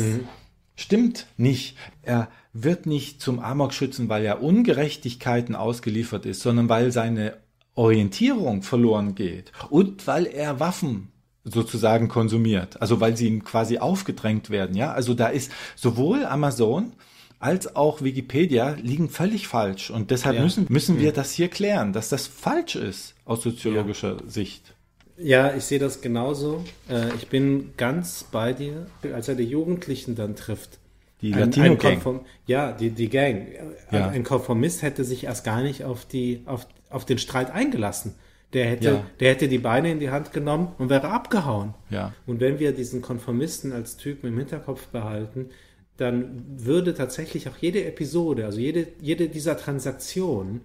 [0.77, 1.75] stimmt nicht.
[2.03, 7.35] Er wird nicht zum Amokschützen, weil er Ungerechtigkeiten ausgeliefert ist, sondern weil seine
[7.75, 11.11] Orientierung verloren geht und weil er Waffen
[11.51, 14.91] sozusagen konsumiert, also weil sie ihm quasi aufgedrängt werden, ja.
[14.91, 16.93] Also da ist sowohl Amazon
[17.39, 20.41] als auch Wikipedia liegen völlig falsch und deshalb Ja.
[20.43, 24.73] müssen müssen wir das hier klären, dass das falsch ist aus soziologischer Sicht.
[25.19, 26.63] Ja, ich sehe das genauso.
[26.89, 30.77] Äh, ich bin ganz bei dir, als er die Jugendlichen dann trifft.
[31.21, 32.03] Die Ein- Latino ein Gang.
[32.03, 33.47] Konform- Ja, die, die Gang.
[33.91, 34.09] Ja.
[34.09, 38.13] Ein Konformist hätte sich erst gar nicht auf, die, auf, auf den Streit eingelassen.
[38.53, 39.03] Der hätte, Ja.
[39.19, 41.73] der hätte die Beine in die Hand genommen und wäre abgehauen.
[41.89, 42.13] Ja.
[42.25, 45.49] Und wenn wir diesen Konformisten als Typen im Hinterkopf behalten,
[45.97, 50.61] dann würde tatsächlich auch jede Episode, also jede, jede dieser Transaktionen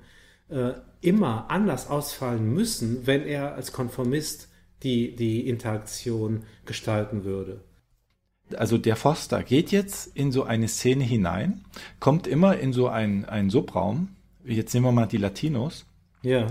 [0.49, 4.49] äh, immer anders ausfallen müssen, wenn er als Konformist
[4.83, 7.61] die, die Interaktion gestalten würde.
[8.57, 11.65] also der Foster geht jetzt in so eine Szene hinein,
[12.01, 14.09] kommt immer in so einen, einen Subraum,
[14.45, 15.87] jetzt nehmen wir mal die Latinos,
[16.23, 16.47] Ja.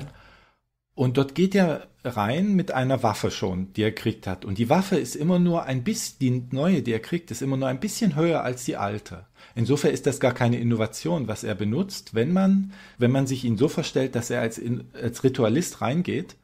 [0.95, 4.43] Und dort geht er rein mit einer Waffe schon, die er kriegt hat.
[4.43, 7.57] Und die Waffe ist immer nur ein bisschen, die neue, die er kriegt, ist immer
[7.57, 9.25] nur ein bisschen höher als die alte.
[9.55, 13.57] Insofern ist das gar keine Innovation, was er benutzt, wenn man, wenn man sich ihn
[13.57, 16.35] so verstellt, dass er als, in, als Ritualist reingeht,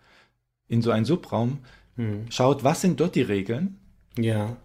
[0.67, 1.59] in so einen Subraum,
[2.29, 3.79] schaut, was sind dort die Regeln?
[4.17, 4.57] Ja.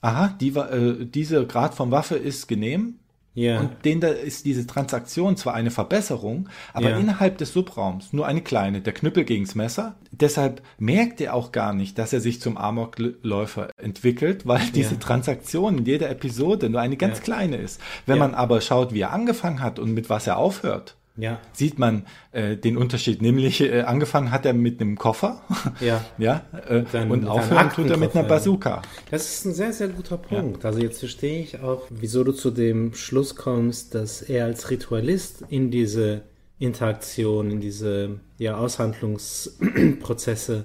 [0.00, 2.98] Aha, die, äh, diese Grad von Waffe ist genehm.
[3.34, 3.60] Ja.
[3.60, 6.98] Und den da ist diese Transaktion zwar eine Verbesserung, aber Ja.
[6.98, 9.94] innerhalb des Subraums nur eine kleine, der Knüppel gegens Messer.
[10.10, 15.78] Deshalb merkt er auch gar nicht, dass er sich zum Amokläufer entwickelt, weil diese Transaktion
[15.78, 17.80] in jeder Episode nur eine ganz kleine ist.
[18.06, 21.40] Wenn man aber schaut, wie er angefangen hat und mit was er aufhört, ja.
[21.52, 23.22] sieht man äh, den Unterschied.
[23.22, 25.42] Nämlich äh, angefangen hat er mit einem Koffer,
[25.80, 26.04] Ja.
[26.18, 28.28] ja, äh, Dann und aufhören tut er mit einer ja.
[28.28, 28.82] Bazooka.
[29.10, 30.64] Das ist ein sehr, sehr guter Punkt.
[30.64, 35.44] Also jetzt verstehe ich auch, wieso du zu dem Schluss kommst, dass er als Ritualist
[35.48, 36.22] in diese
[36.58, 40.64] Interaktion, in diese ja, Aushandlungsprozesse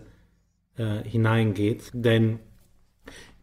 [0.77, 1.83] äh, hineingeht.
[1.93, 2.39] Denn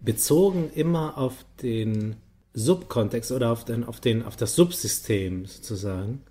[0.01, 2.16] bezogen immer auf den
[2.55, 6.22] Subkontext oder auf, den, auf, den, auf das Subsystem sozusagen,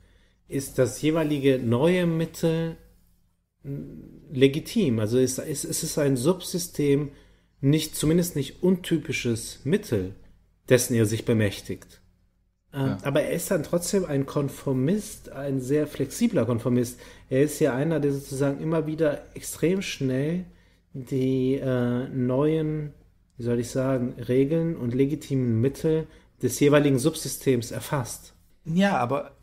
[0.52, 2.78] ist das jeweilige neue Mittel
[4.32, 5.00] legitim.
[5.00, 7.12] Also es, es, es ist ein Subsystem,
[7.60, 10.16] nicht, zumindest nicht untypisches Mittel,
[10.70, 12.02] dessen er sich bemächtigt.
[12.74, 12.98] Ähm, Ja.
[13.04, 17.00] Aber er ist dann trotzdem ein Konformist, ein sehr flexibler Konformist.
[17.30, 20.46] Er ist ja einer, der sozusagen immer wieder extrem schnell
[20.94, 22.94] die äh, neuen,
[23.38, 26.08] wie soll ich sagen, Regeln und legitimen Mittel
[26.42, 28.34] des jeweiligen Subsystems erfasst.
[28.66, 29.38] Ja, aber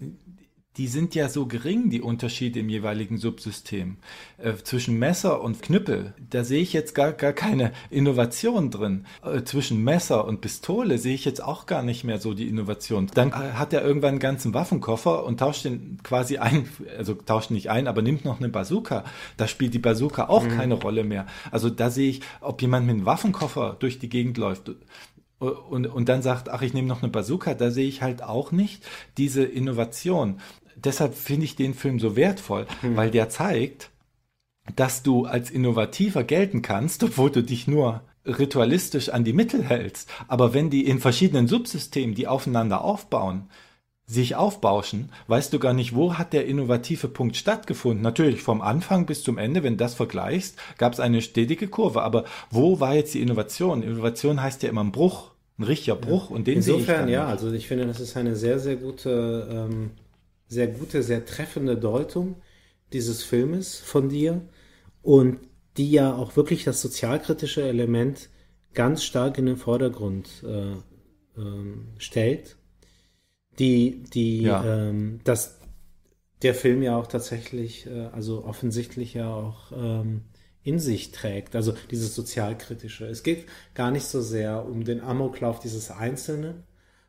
[0.79, 3.97] die sind ja so gering, die Unterschiede im jeweiligen Subsystem.
[4.39, 9.05] Äh, zwischen Messer und Knüppel, da sehe ich jetzt gar, gar keine Innovation drin.
[9.25, 13.11] Äh, zwischen Messer und Pistole sehe ich jetzt auch gar nicht mehr so die Innovation.
[13.13, 17.51] Dann äh, hat er irgendwann einen ganzen Waffenkoffer und tauscht den quasi ein, also tauscht
[17.51, 19.05] nicht ein, aber nimmt noch eine Bazooka.
[19.37, 21.27] Da spielt die Bazooka auch keine Rolle mehr.
[21.51, 24.71] Also da sehe ich, ob jemand mit einem Waffenkoffer durch die Gegend läuft
[25.39, 28.51] und, und dann sagt, ach, ich nehme noch eine Bazooka, da sehe ich halt auch
[28.53, 28.85] nicht
[29.17, 30.41] diese Innovation.
[30.85, 33.91] Deshalb finde ich den Film so wertvoll, weil der zeigt,
[34.77, 40.11] dass du als innovativer gelten kannst, obwohl du dich nur ritualistisch an die Mittel hältst.
[40.29, 43.49] Aber wenn die in verschiedenen Subsystemen, die aufeinander aufbauen,
[44.07, 48.03] sich aufbauschen, weißt du gar nicht, wo hat der innovative Punkt stattgefunden.
[48.03, 52.03] Natürlich vom Anfang bis zum Ende, wenn du das vergleichst, gab es eine stetige Kurve.
[52.03, 53.83] Aber wo war jetzt die Innovation?
[53.83, 56.31] Innovation heißt ja immer ein Bruch, ein richtiger Bruch.
[56.31, 57.33] Und den sehe ich Insofern, ja, nicht.
[57.33, 59.91] also ich finde, das ist eine sehr, sehr gute, ähm,
[60.49, 62.37] sehr gute, sehr treffende Deutung
[62.93, 64.43] dieses Filmes von dir
[65.03, 65.39] und
[65.77, 68.29] die ja auch wirklich das sozialkritische Element
[68.75, 70.75] ganz stark in den Vordergrund äh,
[71.41, 72.57] ähm, stellt.
[73.59, 74.65] Die, die, Ja.
[74.65, 75.59] ähm, dass
[76.43, 80.23] der Film ja auch tatsächlich, äh, also offensichtlich ja auch ähm,
[80.63, 83.07] in sich trägt, also dieses sozialkritische.
[83.07, 86.65] Es geht gar nicht so sehr um den Amoklauf dieses Einzelnen,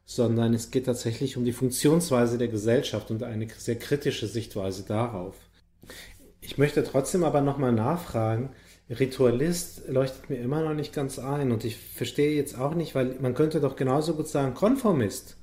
[0.10, 5.36] sondern es geht tatsächlich um die Funktionsweise der Gesellschaft und eine sehr kritische Sichtweise darauf.
[6.42, 8.50] Ich möchte trotzdem aber nochmal nachfragen,
[8.90, 13.20] Ritualist leuchtet mir immer noch nicht ganz ein und ich verstehe jetzt auch nicht, weil
[13.22, 15.38] man könnte doch genauso gut sagen Konformist.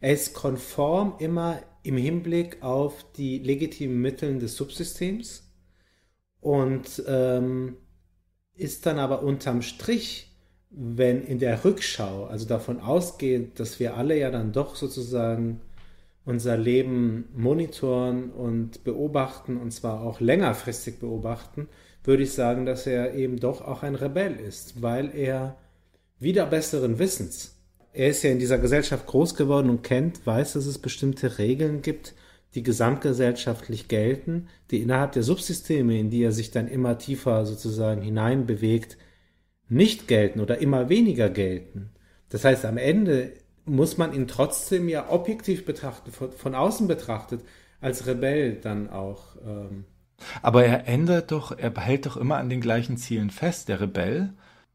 [0.00, 5.50] Er ist konform immer im Hinblick auf die legitimen Mittel des Subsystems
[6.40, 7.78] und ähm,
[8.52, 10.33] ist dann aber unterm Strich,
[10.76, 15.60] wenn in der Rückschau, also davon ausgehend, dass wir alle ja dann doch sozusagen
[16.24, 21.68] unser Leben monitoren und beobachten, und zwar auch längerfristig beobachten,
[22.02, 25.56] würde ich sagen, dass er eben doch auch ein Rebell ist, weil er
[26.18, 27.54] wieder besseren Wissens,
[27.94, 31.80] er ist ja in dieser Gesellschaft groß geworden und kennt, weiß, dass es bestimmte Regeln
[31.80, 32.14] gibt,
[32.56, 38.02] die gesamtgesellschaftlich gelten, die innerhalb der Subsysteme, in die er sich dann immer tiefer sozusagen
[38.02, 38.96] hineinbewegt,
[39.68, 41.90] nicht gelten oder immer weniger gelten.
[42.28, 43.32] Das heißt, am Ende
[43.64, 47.42] muss man ihn trotzdem ja objektiv betrachten, von, von außen betrachtet,
[47.80, 49.36] als Rebell dann auch.
[49.46, 49.84] Ähm,
[50.42, 53.68] Aber er ändert doch, er behält doch immer an den gleichen Zielen fest.
[53.68, 54.32] Der Rebell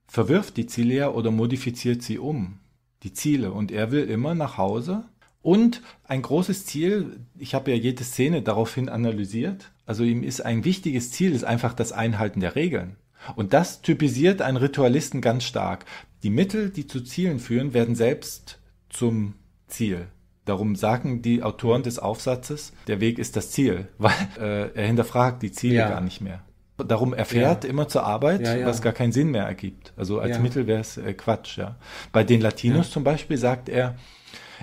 [0.08, 2.60] verwirft die Ziele ja oder modifiziert sie um.
[3.04, 3.52] Die Ziele.
[3.52, 5.06] Und er will immer nach Hause.
[5.41, 9.71] Und ein großes Ziel, ich habe ja jede Szene daraufhin analysiert.
[9.86, 12.97] Also ihm ist ein wichtiges Ziel, ist einfach das Einhalten der Regeln.
[13.36, 15.86] Und das typisiert einen Ritualisten ganz stark.
[16.23, 19.36] Die Mittel, die zu Zielen führen, werden selbst zum
[19.67, 20.08] Ziel.
[20.45, 25.43] Darum sagen die Autoren des Aufsatzes, der Weg ist das Ziel, weil äh, er hinterfragt
[25.43, 25.89] die Ziele Ja.
[25.89, 26.41] gar nicht mehr.
[26.77, 27.69] Darum er fährt Ja.
[27.69, 29.93] immer zur Arbeit, Ja, was gar keinen Sinn mehr ergibt.
[29.97, 30.39] Also als.
[30.39, 31.58] Mittel wäre es äh, Quatsch.
[31.58, 31.75] Ja.
[32.13, 33.95] Bei den Latinos zum Beispiel sagt er,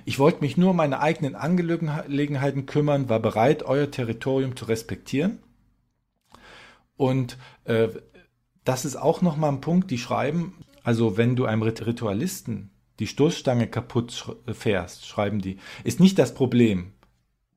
[0.05, 5.39] ich wollte mich nur um meine eigenen Angelegenheiten kümmern, war bereit, euer Territorium zu respektieren.
[6.97, 7.89] Und äh,
[8.67, 13.07] das ist auch nochmal ein Punkt, die schreiben, also wenn du einem Rit- Ritualisten die
[13.07, 16.93] Stoßstange kaputt sch fährst, schreiben die, ist nicht das Problem,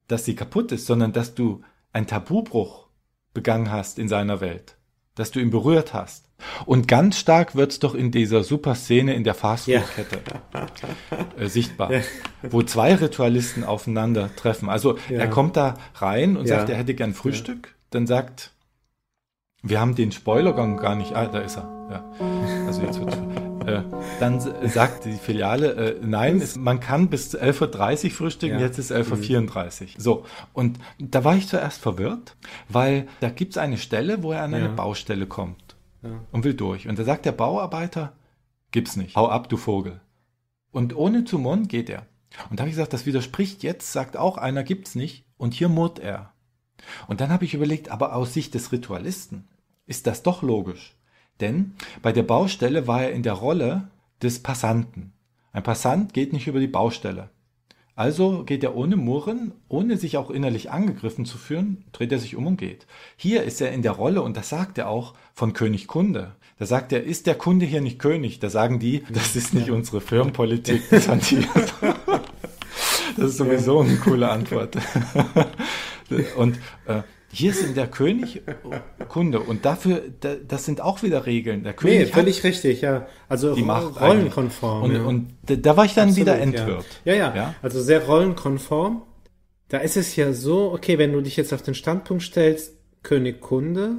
[0.08, 1.62] dass sie kaputt ist, sondern dass du
[1.94, 2.88] einen Tabubruch
[3.34, 4.78] begangen hast in seiner Welt,
[5.16, 6.26] dass du ihn berührt hast.
[6.66, 10.22] Und ganz stark wird's doch in dieser super Szene in der Fastfood-Kette
[11.38, 11.92] äh, sichtbar,
[12.50, 14.70] wo zwei Ritualisten aufeinandertreffen.
[14.70, 15.20] Also Ja.
[15.20, 16.58] er kommt da rein und Ja.
[16.60, 17.76] sagt, er hätte gern Frühstück.
[17.90, 18.52] Dann sagt,
[19.62, 21.14] wir haben den Spoilergang gar nicht.
[21.16, 21.68] Ah, da ist er.
[21.92, 22.04] Ja.
[22.68, 23.18] Also jetzt wird,
[23.68, 23.82] äh,
[24.20, 28.66] dann sagt die Filiale, äh, nein, es, man kann bis 11.30 Uhr frühstücken, Ja.
[28.66, 30.02] jetzt ist 11.34 Uhr.
[30.02, 32.36] So, und da war ich zuerst verwirrt,
[32.68, 34.72] weil da gibt's eine Stelle, wo er an eine Ja.
[34.72, 35.76] Baustelle kommt
[36.32, 36.88] und will durch.
[36.88, 38.14] Und da sagt der Bauarbeiter,
[38.72, 39.16] gibt's nicht.
[39.16, 40.00] Hau ab, du Vogel.
[40.72, 42.06] Und ohne zu murren geht er.
[42.52, 45.26] Und da habe ich gesagt, das widerspricht jetzt, sagt auch einer, gibt's nicht.
[45.38, 46.32] Und hier murrt er.
[47.08, 49.48] Und dann habe ich überlegt, aber aus Sicht des Ritualisten
[49.86, 50.96] ist das doch logisch.
[51.40, 53.90] Denn bei der Baustelle war er in der Rolle
[54.22, 55.14] des Passanten.
[55.52, 57.30] Ein Passant geht nicht über die Baustelle.
[57.96, 62.38] Also geht er ohne Murren, ohne sich auch innerlich angegriffen zu fühlen, dreht er sich
[62.38, 62.88] um und geht.
[63.18, 66.36] Hier ist er in der Rolle, und das sagt er auch, von König Kunde.
[66.60, 68.40] Da sagt er, ist der Kunde hier nicht König?
[68.40, 71.10] Da sagen die, das ist nicht unsere Firmenpolitik, das.
[73.18, 74.78] Das ist sowieso eine coole Antwort.
[76.36, 78.42] Und äh, hier sind der König
[79.08, 81.64] Kunde und dafür, da, das sind auch wieder Regeln.
[81.64, 83.08] Der König Nee, völlig richtig, ja.
[83.28, 84.84] Also die Macht rollenkonform.
[84.84, 85.04] Und, ja.
[85.04, 86.86] und da, war ich dann Absolut, wieder Endwirt.
[87.06, 87.14] Ja.
[87.14, 87.56] Ja, ja, Ja?
[87.62, 89.04] Also sehr rollenkonform.
[89.68, 93.42] Da ist es ja so, okay, wenn du dich jetzt auf den Standpunkt stellst, König
[93.42, 93.98] Kunde,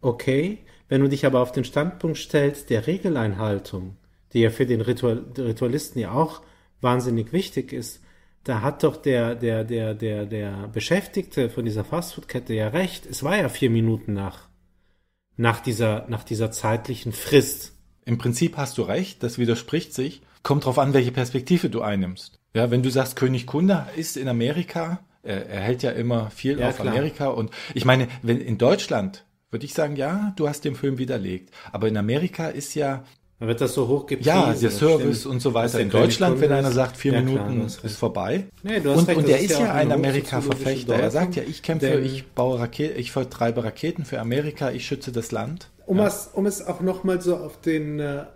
[0.00, 0.58] okay.
[0.88, 3.96] Wenn du dich aber auf den Standpunkt stellst der Regeleinhaltung,
[4.32, 6.42] die ja für den Ritual, Ritualisten ja auch
[6.80, 8.02] wahnsinnig wichtig ist,
[8.44, 13.06] da hat doch der, der, der, der, der Beschäftigte von dieser Fastfood-Kette ja recht.
[13.06, 14.48] Es war ja vier Minuten nach,
[15.36, 17.72] nach dieser, nach dieser zeitlichen Frist.
[18.04, 20.22] Im Prinzip hast du recht, das widerspricht sich.
[20.42, 22.40] Kommt drauf an, welche Perspektive du einnimmst.
[22.54, 26.58] Ja, wenn du sagst, König Kunde ist in Amerika, er, er hält ja immer viel
[26.58, 26.88] Ja, auf klar.
[26.88, 30.98] Amerika und ich meine, wenn in Deutschland würde ich sagen, ja, du hast den Film
[30.98, 31.50] widerlegt.
[31.72, 33.04] Aber in Amerika ist ja,
[33.40, 34.28] Da wird das so hochgepriesen.
[34.32, 35.34] ja, der Service stimmt.
[35.34, 35.80] und so weiter.
[35.80, 37.94] In Deutschland, Kunde wenn einer sagt, vier Ja, klar, Minuten hast ist recht.
[37.96, 38.44] vorbei.
[38.62, 40.94] Nee, du hast und recht, und das der ist ist ja ja ein Amerika-Verfechter.
[40.94, 45.10] Er sagt ja, ich kämpfe, ich baue Raketen, ich vertreibe Raketen für Amerika, ich schütze
[45.10, 45.70] das Land.
[45.86, 48.26] Um, es, um es auch nochmal so auf den, äh,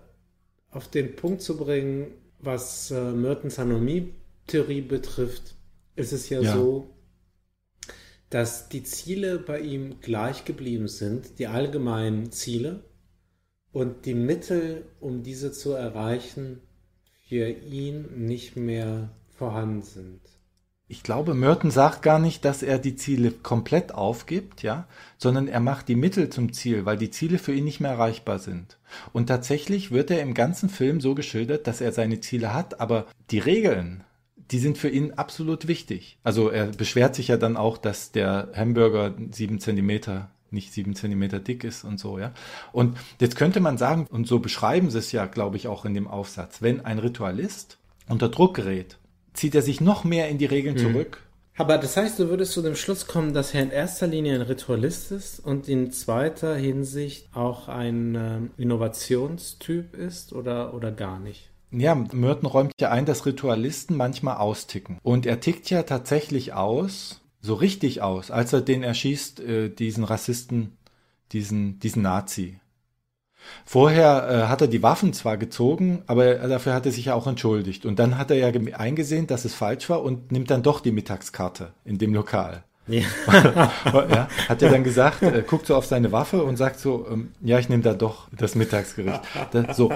[0.71, 2.07] auf den Punkt zu bringen,
[2.41, 5.55] was äh, Mertens Anomie-Theorie betrifft,
[5.97, 6.55] ist es ja, Ja.
[6.55, 6.89] so,
[8.31, 12.81] dass die Ziele bei ihm gleich geblieben sind, die allgemeinen Ziele
[13.75, 16.61] und die Mittel, um diese zu erreichen,
[17.29, 20.21] für ihn nicht mehr vorhanden sind.
[20.87, 24.87] Ich glaube, Merton sagt gar nicht, dass er die Ziele komplett aufgibt, ja,
[25.19, 28.39] sondern er macht die Mittel zum Ziel, weil die Ziele für ihn nicht mehr erreichbar
[28.39, 28.79] sind.
[29.13, 33.07] Und tatsächlich wird er im ganzen Film so geschildert, dass er seine Ziele hat, aber
[33.31, 34.05] die Regeln,
[34.53, 36.19] die sind für ihn absolut wichtig.
[36.23, 41.41] Also er beschwert sich ja dann auch, dass der Hamburger sieben Zentimeter nicht sieben Zentimeter
[41.41, 42.33] dick ist und so, ja.
[42.73, 45.95] Und jetzt könnte man sagen, und so beschreiben sie es ja, glaube ich, auch in
[45.95, 47.79] dem Aufsatz, wenn ein Ritualist
[48.09, 48.99] unter Druck gerät,
[49.33, 51.21] zieht er sich noch mehr in die Regeln zurück.
[51.57, 54.43] Aber das heißt, du würdest zu dem Schluss kommen, dass er in erster Linie ein
[54.43, 61.51] Ritualist ist und in zweiter Hinsicht auch ein ähm, Innovationstyp ist oder, oder gar nicht?
[61.71, 64.99] Ja, Merton räumt ja ein, dass Ritualisten manchmal austicken.
[65.03, 70.03] Und er tickt ja tatsächlich aus, so richtig aus, als er den erschießt, äh, diesen
[70.05, 70.79] Rassisten,
[71.33, 72.59] diesen, diesen Nazi.
[73.67, 77.27] Vorher äh, hat er die Waffen zwar gezogen, aber dafür hat er sich ja auch
[77.27, 77.85] entschuldigt.
[77.85, 80.93] Und dann hat er ja eingesehen, dass es falsch war und nimmt dann doch die
[80.93, 82.65] Mittagskarte in dem Lokal.
[82.87, 83.03] Ja.
[83.93, 87.33] ja, hat er dann gesagt, äh, guckt so auf seine Waffe und sagt so, ähm,
[87.43, 89.21] ja, ich nehme da doch das Mittagsgericht.
[89.53, 89.93] Das, so,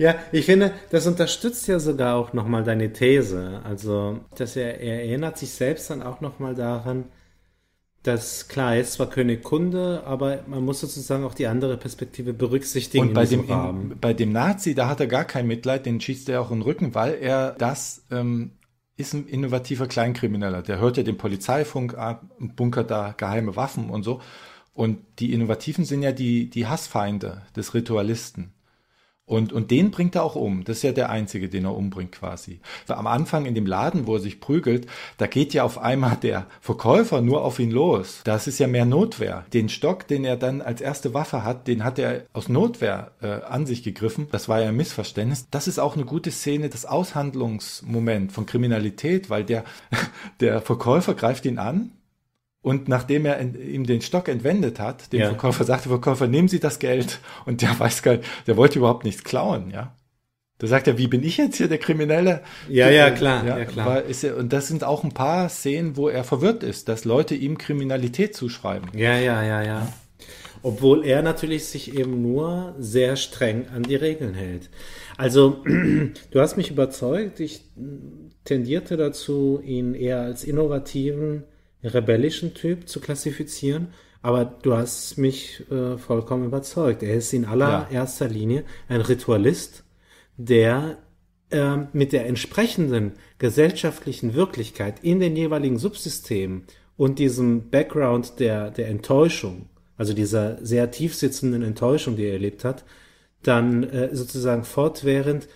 [0.00, 3.60] Ja, ich finde, das unterstützt ja sogar auch nochmal deine These.
[3.64, 7.04] Also, dass er, er erinnert sich selbst dann auch nochmal daran,
[8.02, 12.32] dass klar, er ist zwar König Kunde, aber man muss sozusagen auch die andere Perspektive
[12.32, 16.00] berücksichtigen Und bei dem, in, bei dem Nazi, da hat er gar kein Mitleid, den
[16.00, 18.52] schießt er auch in den Rücken, weil er das ähm,
[18.96, 20.62] ist ein innovativer Kleinkrimineller.
[20.62, 24.22] Der hört ja den Polizeifunk ab, bunkert da geheime Waffen und so.
[24.72, 28.54] Und die Innovativen sind ja die, die Hassfeinde des Ritualisten.
[29.30, 30.64] Und, und den bringt er auch um.
[30.64, 32.58] Das ist ja der einzige, den er umbringt quasi.
[32.88, 34.88] Am Anfang in dem Laden, wo er sich prügelt,
[35.18, 38.22] da geht ja auf einmal der Verkäufer nur auf ihn los.
[38.24, 39.44] Das ist ja mehr Notwehr.
[39.52, 43.28] Den Stock, den er dann als erste Waffe hat, den hat er aus Notwehr äh,
[43.28, 44.26] an sich gegriffen.
[44.32, 45.46] Das war ja ein Missverständnis.
[45.48, 49.62] Das ist auch eine gute Szene, das Aushandlungsmoment von Kriminalität, weil der,
[50.40, 51.92] der Verkäufer greift ihn an
[52.62, 55.28] und nachdem er in, ihm den Stock entwendet hat, dem Ja.
[55.28, 57.20] Verkäufer sagt der Verkäufer, nehmen Sie das Geld.
[57.46, 59.96] Und der weiß gar nicht, der wollte überhaupt nichts klauen, ja.
[60.58, 62.42] Da sagt er, wie bin ich jetzt hier der Kriminelle?
[62.68, 63.86] Ja, ja, klar, ja, klar.
[63.86, 67.06] War, ist er, und das sind auch ein paar Szenen, wo er verwirrt ist, dass
[67.06, 68.90] Leute ihm Kriminalität zuschreiben.
[68.94, 69.92] Ja, ja, ja, ja.
[70.62, 74.68] Obwohl er natürlich sich eben nur sehr streng an die Regeln hält.
[75.16, 75.64] Also,
[76.30, 77.40] du hast mich überzeugt.
[77.40, 77.62] Ich
[78.44, 81.44] tendierte dazu, ihn eher als innovativen,
[81.82, 83.88] rebellischen Typ zu klassifizieren.
[84.22, 87.02] Aber du hast mich äh, vollkommen überzeugt.
[87.02, 89.84] Er ist in allererster Linie ein Ritualist,
[90.36, 90.98] der
[91.50, 96.64] ähm, mit der entsprechenden gesellschaftlichen Wirklichkeit in den jeweiligen Subsystemen
[96.96, 102.64] und diesem Background der, der Enttäuschung, also dieser sehr tief sitzenden Enttäuschung, die er erlebt
[102.64, 102.84] hat,
[103.42, 105.48] dann äh, sozusagen fortwährend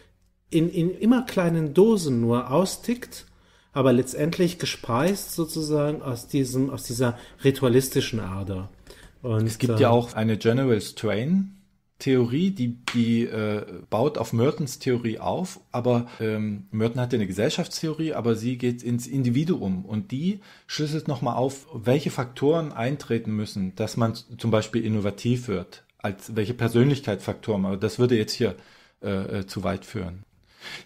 [0.51, 3.27] in, in immer kleinen Dosen nur austickt,
[3.75, 8.71] aber letztendlich gespeist sozusagen aus diesem, aus dieser ritualistischen Ader.
[9.21, 11.51] Und, Es gibt äh, ja auch eine General Strain
[11.99, 17.27] Theorie, die, die äh, baut auf Mertons Theorie auf, aber ähm, Merton hat ja eine
[17.27, 23.75] Gesellschaftstheorie, aber sie geht ins Individuum und die schlüsselt nochmal auf, welche Faktoren eintreten müssen,
[23.77, 28.57] dass man zum Beispiel innovativ wird, als welche Persönlichkeitsfaktoren, aber das würde jetzt hier
[29.03, 30.25] äh, äh, zu weit führen.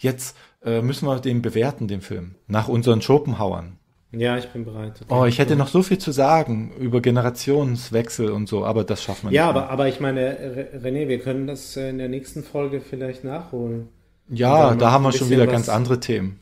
[0.00, 3.78] Jetzt äh, müssen wir den bewerten, den Film, nach unseren Schopenhauern.
[4.10, 5.04] Ja, ich bin bereit.
[5.10, 9.28] Oh, ich hätte noch so viel zu sagen über Generationswechsel und so, aber das schaffen
[9.30, 9.56] wir Ja, nicht.
[9.56, 13.24] aber, aber ich meine, Re- René, wir können das äh, in der nächsten Folge vielleicht
[13.24, 13.88] nachholen.
[14.30, 16.40] Ja, da haben wir schon wieder ganz andere Themen.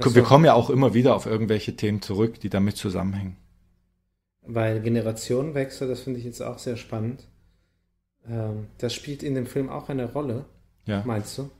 [0.00, 3.36] Ach Wir kommen ja auch immer wieder auf irgendwelche Themen zurück, die damit zusammenhängen.
[4.42, 7.26] Weil Generationenwechsel, das finde ich jetzt auch sehr spannend.
[8.28, 10.44] Ähm, das spielt in dem Film auch eine Rolle,
[10.86, 11.02] Ja.
[11.06, 11.50] meinst du?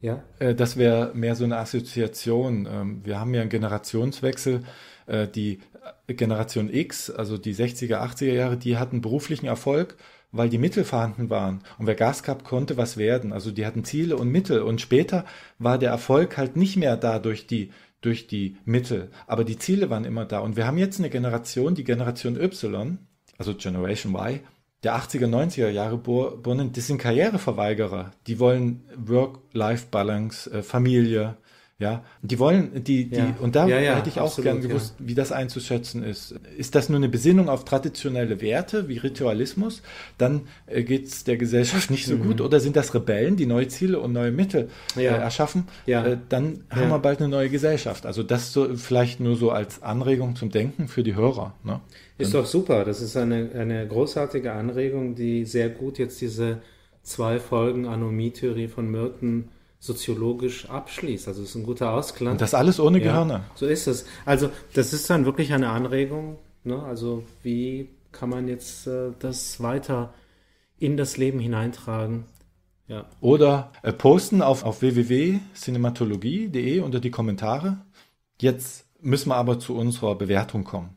[0.00, 0.22] Ja?
[0.38, 2.66] Äh, Das wäre mehr so eine Assoziation.
[2.70, 4.62] Ähm, Wir haben ja einen Generationswechsel.
[5.06, 5.60] Äh, Die
[6.06, 9.96] Generation X, also die 60er, 80er Jahre, die hatten beruflichen Erfolg,
[10.32, 11.60] weil die Mittel vorhanden waren.
[11.78, 13.32] Und wer Gas gehabt, konnte was werden.
[13.32, 14.60] Also die hatten Ziele und Mittel.
[14.62, 15.24] Und später
[15.58, 19.10] war der Erfolg halt nicht mehr da durch die, durch die Mittel.
[19.26, 20.40] Aber die Ziele waren immer da.
[20.40, 22.98] Und wir haben jetzt eine Generation, die Generation Y,
[23.38, 24.40] also Generation Y,
[24.84, 28.12] der 80er, 90er Jahre Geborenen, das sind Karriereverweigerer.
[28.26, 31.36] Die wollen Work-Life-Balance, äh, Familie,
[31.80, 32.02] ja.
[32.22, 33.36] Die wollen, die, die, Ja.
[33.40, 36.34] und da Ja, ja, hätte ich auch absolut, gern gewusst, wie das einzuschätzen ist.
[36.56, 39.82] Ist das nur eine Besinnung auf traditionelle Werte wie Ritualismus?
[40.18, 42.40] Dann äh, geht es der Gesellschaft nicht so gut.
[42.40, 45.02] Oder sind das Rebellen, die neue Ziele und neue Mittel Mhm.
[45.02, 45.68] Äh, erschaffen?
[45.86, 48.06] Äh, dann haben wir bald eine neue Gesellschaft.
[48.06, 51.54] Also das so vielleicht nur so als Anregung zum Denken für die Hörer.
[51.62, 51.80] Ne?
[52.18, 52.84] Ist doch super.
[52.84, 56.58] Das ist eine, eine großartige Anregung, die sehr gut jetzt diese
[57.04, 59.48] zwei Folgen Anomie-Theorie von Merton
[59.78, 61.28] soziologisch abschließt.
[61.28, 62.32] Also es ist ein guter Ausklang.
[62.32, 63.44] Und das alles ohne Ja, Gehirne.
[63.54, 64.06] So ist es.
[64.24, 66.38] Also das ist dann wirklich eine Anregung.
[66.64, 66.82] Ne?
[66.82, 70.12] Also wie kann man jetzt äh, das weiter
[70.78, 72.24] in das Leben hineintragen?
[72.88, 73.06] Ja.
[73.20, 77.78] Oder äh, posten auf, auf www.cinematologie.de unter die Kommentare.
[78.40, 80.96] Jetzt müssen wir aber zu unserer Bewertung kommen.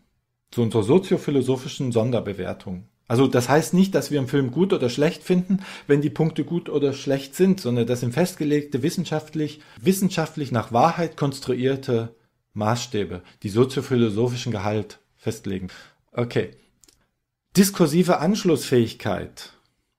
[0.51, 2.86] Zu unserer soziophilosophischen Sonderbewertung.
[3.12, 6.45] Also das heißt nicht, dass wir einen Film gut oder schlecht finden, wenn die Punkte
[6.45, 12.16] gut oder schlecht sind, sondern das sind festgelegte wissenschaftlich, wissenschaftlich nach Wahrheit konstruierte
[12.53, 15.68] Maßstäbe, die soziophilosophischen Gehalt festlegen.
[16.14, 16.51] Okay.
[17.57, 19.51] Diskursive Anschlussfähigkeit.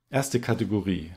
[0.09, 1.11] Erste Kategorie.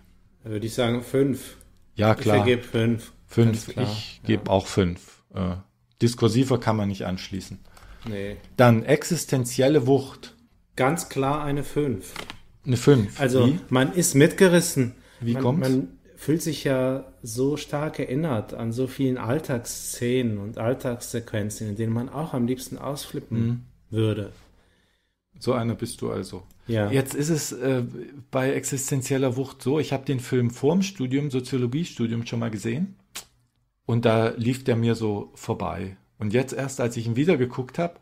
[0.43, 1.55] Da würde ich sagen fünf.
[1.95, 2.35] Ja, Ich klar.
[2.39, 3.13] vergebe fünf.
[3.25, 3.69] Fünf.
[3.77, 5.23] Ich gebe auch fünf.
[5.33, 5.55] Äh,
[6.01, 7.57] diskursiver kann man nicht anschließen.
[8.05, 8.35] Nee.
[8.57, 10.34] Dann existenzielle Wucht.
[10.75, 12.13] Ganz klar eine fünf.
[12.65, 13.19] Eine fünf.
[13.19, 13.59] Also Wie?
[13.69, 14.95] man ist mitgerissen.
[15.21, 15.69] Wie man, kommt's?
[15.69, 21.93] Man fühlt sich ja so stark erinnert an so vielen Alltagsszenen und Alltagssequenzen, in denen
[21.93, 23.61] man auch am liebsten ausflippen Mhm.
[23.89, 24.31] würde.
[25.39, 26.43] So einer bist du also.
[26.67, 26.89] Ja.
[26.89, 27.83] Jetzt ist es äh,
[28.31, 32.95] bei existenzieller Wucht so, ich habe den Film vorm Studium, Soziologiestudium schon mal gesehen
[33.85, 35.97] und da lief der mir so vorbei.
[36.17, 37.95] Und jetzt erst, als ich ihn wieder geguckt habe,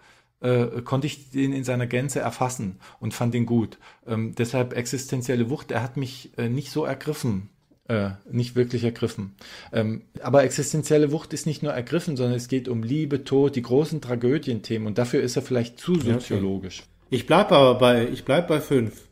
[0.44, 3.80] äh, konnte ich den in seiner Gänze erfassen und fand ihn gut.
[4.06, 7.50] Ähm, deshalb existenzielle Wucht, er hat mich äh, nicht so ergriffen.
[7.90, 9.36] Äh, nicht wirklich ergriffen.
[9.74, 13.62] Ähm, aber existenzielle Wucht ist nicht nur ergriffen, sondern es geht um Liebe, Tod, die
[13.62, 16.14] großen Tragödienthemen und dafür ist er vielleicht zu okay.
[16.14, 16.84] soziologisch.
[17.10, 19.10] Ich bleibe aber bei, ich bleib bei fünf.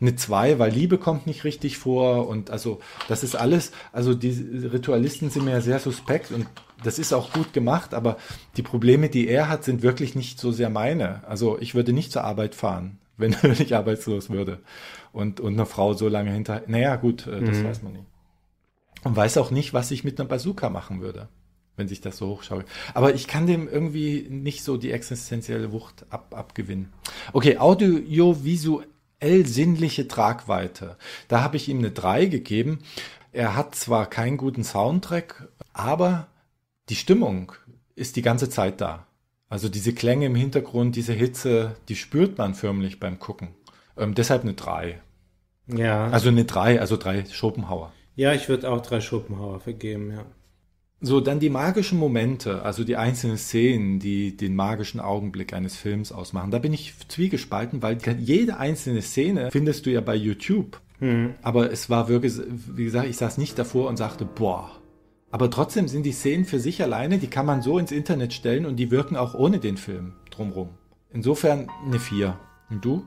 [0.00, 4.30] Eine 2, weil Liebe kommt nicht richtig vor und also das ist alles, also die
[4.30, 6.46] Ritualisten sind mir ja sehr suspekt und
[6.82, 8.16] das ist auch gut gemacht, aber
[8.56, 11.26] die Probleme, die er hat, sind wirklich nicht so sehr meine.
[11.28, 14.58] Also ich würde nicht zur Arbeit fahren, wenn ich arbeitslos würde
[15.12, 18.06] und, und eine Frau so lange hinter, naja gut, äh, das weiß man nicht.
[19.04, 21.28] Und weiß auch nicht, was ich mit einer Bazooka machen würde,
[21.76, 22.64] wenn sich das so hochschaue.
[22.94, 26.92] Aber ich kann dem irgendwie nicht so die existenzielle Wucht ab, abgewinnen.
[27.32, 28.86] Okay, audiovisuell
[29.44, 30.96] sinnliche Tragweite.
[31.28, 32.80] Da habe ich ihm eine 3 gegeben.
[33.32, 36.26] Er hat zwar keinen guten Soundtrack, aber
[36.88, 37.52] die Stimmung
[37.94, 39.06] ist die ganze Zeit da.
[39.48, 43.48] Also diese Klänge im Hintergrund, diese Hitze, die spürt man förmlich beim Gucken.
[43.96, 45.00] Ähm, deshalb eine 3.
[45.68, 46.06] Ja.
[46.08, 47.92] Also eine 3, also drei Schopenhauer.
[48.16, 50.24] ja, ich würde auch drei Schopenhauer vergeben, ja.
[51.04, 56.12] So, dann die magischen Momente, also die einzelnen Szenen, die den magischen Augenblick eines Films
[56.12, 56.52] ausmachen.
[56.52, 60.80] Da bin ich zwiegespalten, weil jede einzelne Szene findest du ja bei YouTube.
[61.42, 64.70] Aber es war wirklich, wie gesagt, ich saß nicht davor und sagte, boah.
[65.32, 68.64] Aber trotzdem sind die Szenen für sich alleine, die kann man so ins Internet stellen
[68.64, 70.68] und die wirken auch ohne den Film drumrum.
[71.10, 72.38] Insofern eine 4.
[72.70, 73.04] Und du?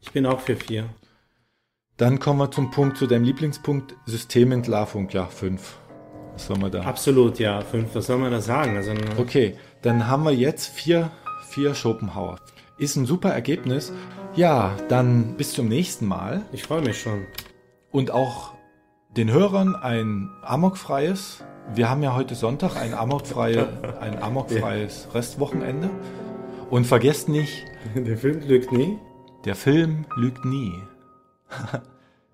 [0.00, 0.90] Ich bin auch für vier.
[1.96, 5.08] Dann kommen wir zum Punkt, zu deinem Lieblingspunkt, Systementlarvung.
[5.08, 5.78] Ja, 5.
[6.36, 6.82] Was soll man da?
[6.82, 8.76] Absolut, ja, fünf, was soll man da sagen?
[8.76, 11.10] Also, okay, dann haben wir jetzt vier,
[11.48, 12.36] vier Schopenhauer.
[12.76, 13.90] Ist ein super Ergebnis.
[14.34, 16.42] Ja, dann bis zum nächsten Mal.
[16.52, 17.24] Ich freue mich schon.
[17.90, 18.52] Und auch
[19.16, 21.42] den Hörern ein amokfreies.
[21.74, 23.68] Wir haben ja heute Sonntag ein amokfreie,
[24.00, 25.88] ein amokfreies Restwochenende.
[26.68, 27.64] Und vergesst nicht.
[27.94, 28.98] Der Film lügt nie.
[29.46, 30.74] Der Film lügt nie.